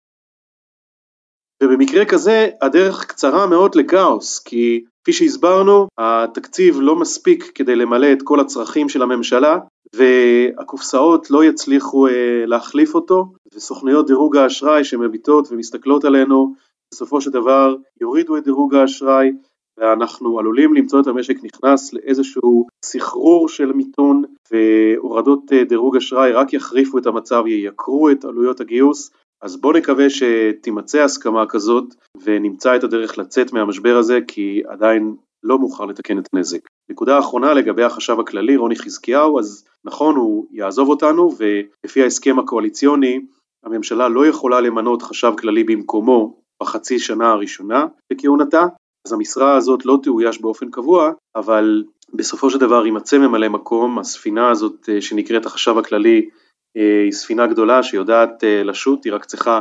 ובמקרה 1.62 2.04
כזה 2.04 2.48
הדרך 2.62 3.04
קצרה 3.04 3.46
מאוד 3.46 3.74
לכאוס, 3.74 4.38
כי 4.38 4.84
כפי 5.02 5.12
שהסברנו, 5.12 5.86
התקציב 5.98 6.76
לא 6.80 6.96
מספיק 6.96 7.52
כדי 7.54 7.76
למלא 7.76 8.12
את 8.12 8.22
כל 8.24 8.40
הצרכים 8.40 8.88
של 8.88 9.02
הממשלה, 9.02 9.58
והקופסאות 9.96 11.30
לא 11.30 11.44
יצליחו 11.44 12.06
אה, 12.06 12.44
להחליף 12.46 12.94
אותו, 12.94 13.26
וסוכנויות 13.54 14.06
דירוג 14.06 14.36
האשראי 14.36 14.84
שמביטות 14.84 15.48
ומסתכלות 15.50 16.04
עלינו, 16.04 16.54
בסופו 16.94 17.20
של 17.20 17.30
דבר 17.30 17.76
יורידו 18.00 18.36
את 18.36 18.44
דירוג 18.44 18.74
האשראי, 18.74 19.32
ואנחנו 19.78 20.38
עלולים 20.38 20.74
למצוא 20.74 21.00
את 21.00 21.06
המשק 21.06 21.36
נכנס 21.44 21.92
לאיזשהו 21.92 22.66
סחרור 22.84 23.48
של 23.48 23.72
מיתון, 23.72 24.22
והורדות 24.52 25.52
אה, 25.52 25.64
דירוג 25.64 25.96
אשראי 25.96 26.32
רק 26.32 26.52
יחריפו 26.52 26.98
את 26.98 27.06
המצב, 27.06 27.46
ייקרו 27.46 28.10
את 28.10 28.24
עלויות 28.24 28.60
הגיוס, 28.60 29.10
אז 29.42 29.56
בואו 29.56 29.72
נקווה 29.72 30.06
שתימצא 30.10 31.02
הסכמה 31.02 31.46
כזאת 31.46 31.94
ונמצא 32.22 32.76
את 32.76 32.84
הדרך 32.84 33.18
לצאת 33.18 33.52
מהמשבר 33.52 33.96
הזה 33.96 34.18
כי 34.28 34.62
עדיין 34.68 35.14
לא 35.44 35.58
מאוחר 35.58 35.84
לתקן 35.84 36.18
את 36.18 36.28
הנזק. 36.32 36.60
נקודה 36.90 37.18
אחרונה 37.18 37.54
לגבי 37.54 37.82
החשב 37.82 38.20
הכללי 38.20 38.56
רוני 38.56 38.76
חזקיהו, 38.76 39.38
אז 39.38 39.64
נכון 39.84 40.16
הוא 40.16 40.46
יעזוב 40.52 40.88
אותנו 40.88 41.30
ולפי 41.38 42.02
ההסכם 42.02 42.38
הקואליציוני 42.38 43.20
הממשלה 43.64 44.08
לא 44.08 44.26
יכולה 44.26 44.60
למנות 44.60 45.02
חשב 45.02 45.32
כללי 45.38 45.64
במקומו 45.64 46.42
בחצי 46.62 46.98
שנה 46.98 47.30
הראשונה 47.30 47.86
בכהונתה, 48.12 48.66
אז 49.06 49.12
המשרה 49.12 49.56
הזאת 49.56 49.86
לא 49.86 49.98
תאויש 50.02 50.40
באופן 50.40 50.70
קבוע, 50.70 51.12
אבל 51.36 51.84
בסופו 52.14 52.50
של 52.50 52.58
דבר 52.58 52.86
יימצא 52.86 53.18
ממלא 53.18 53.48
מקום, 53.48 53.98
הספינה 53.98 54.50
הזאת 54.50 54.88
אה, 54.88 55.00
שנקראת 55.00 55.46
החשב 55.46 55.78
הכללי 55.78 56.28
אה, 56.76 57.02
היא 57.04 57.12
ספינה 57.12 57.46
גדולה 57.46 57.82
שיודעת 57.82 58.44
אה, 58.44 58.62
לשוט, 58.62 59.04
היא 59.04 59.12
רק 59.12 59.24
צריכה 59.24 59.60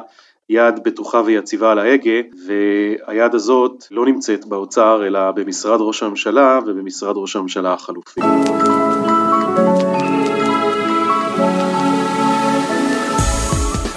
יד 0.54 0.80
בטוחה 0.84 1.22
ויציבה 1.26 1.72
על 1.72 1.80
ההגה, 1.80 2.20
והיד 2.48 3.36
הזאת 3.36 3.86
לא 3.92 4.06
נמצאת 4.06 4.46
באוצר 4.46 5.08
אלא 5.08 5.32
במשרד 5.32 5.82
ראש 5.82 6.04
הממשלה 6.04 6.60
ובמשרד 6.66 7.14
ראש 7.18 7.36
הממשלה 7.36 7.74
החלופי. 7.74 8.22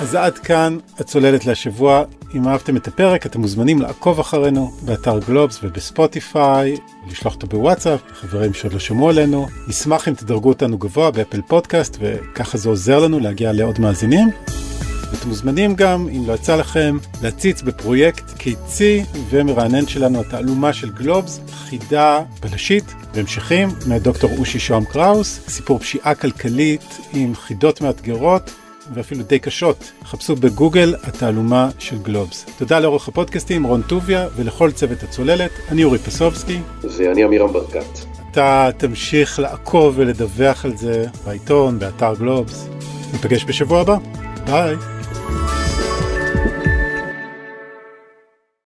אז 0.00 0.14
עד 0.14 0.38
כאן 0.38 0.78
הצוללת 0.98 1.46
להשבוע. 1.46 2.04
אם 2.34 2.48
אהבתם 2.48 2.76
את 2.76 2.88
הפרק 2.88 3.26
אתם 3.26 3.40
מוזמנים 3.40 3.82
לעקוב 3.82 4.20
אחרינו 4.20 4.70
באתר 4.86 5.18
גלובס 5.18 5.60
ובספוטיפיי, 5.62 6.76
לשלוח 7.10 7.34
אותו 7.34 7.46
בוואטסאפ, 7.46 8.00
לחברים 8.12 8.54
שעוד 8.54 8.72
לא 8.72 8.78
שמעו 8.78 9.08
עלינו. 9.08 9.46
נשמח 9.68 10.08
אם 10.08 10.14
תדרגו 10.14 10.48
אותנו 10.48 10.78
גבוה 10.78 11.10
באפל 11.10 11.40
פודקאסט 11.48 11.96
וככה 12.00 12.58
זה 12.58 12.68
עוזר 12.68 13.04
לנו 13.04 13.20
להגיע 13.20 13.52
לעוד 13.52 13.80
מאזינים. 13.80 14.28
ואתם 15.14 15.28
מוזמנים 15.28 15.74
גם, 15.74 16.08
אם 16.08 16.22
לא 16.26 16.32
יצא 16.32 16.56
לכם, 16.56 16.96
להציץ 17.22 17.62
בפרויקט 17.62 18.30
קיצי 18.38 19.04
ומרענן 19.30 19.86
שלנו, 19.86 20.20
התעלומה 20.20 20.72
של 20.72 20.90
גלובס, 20.90 21.40
חידה 21.50 22.20
בלשית 22.40 22.84
בהמשכים 23.14 23.68
מדוקטור 23.88 24.30
אושי 24.38 24.58
שוהם 24.58 24.84
קראוס, 24.84 25.40
סיפור 25.48 25.78
פשיעה 25.78 26.14
כלכלית 26.14 26.98
עם 27.12 27.34
חידות 27.34 27.80
מאתגרות. 27.80 28.50
ואפילו 28.94 29.22
די 29.22 29.38
קשות. 29.38 29.92
חפשו 30.04 30.36
בגוגל 30.36 30.94
התעלומה 31.02 31.68
של 31.78 31.98
גלובס. 32.02 32.46
תודה 32.58 32.78
לעורך 32.78 33.08
הפודקאסטים 33.08 33.64
רון 33.64 33.82
טוביה 33.82 34.28
ולכל 34.36 34.70
צוות 34.70 35.02
הצוללת, 35.02 35.50
אני 35.68 35.84
אורי 35.84 35.98
פסובסקי. 35.98 36.58
ואני 36.98 37.24
אמירם 37.24 37.52
ברקת. 37.52 37.98
אתה 38.30 38.70
תמשיך 38.76 39.38
לעקוב 39.38 39.94
ולדווח 39.98 40.64
על 40.64 40.76
זה 40.76 41.06
בעיתון, 41.26 41.78
באתר 41.78 42.14
גלובס. 42.18 42.68
ניפגש 43.12 43.44
בשבוע 43.44 43.80
הבא. 43.80 43.96
ביי. 44.46 44.76
Bye. 45.24 45.63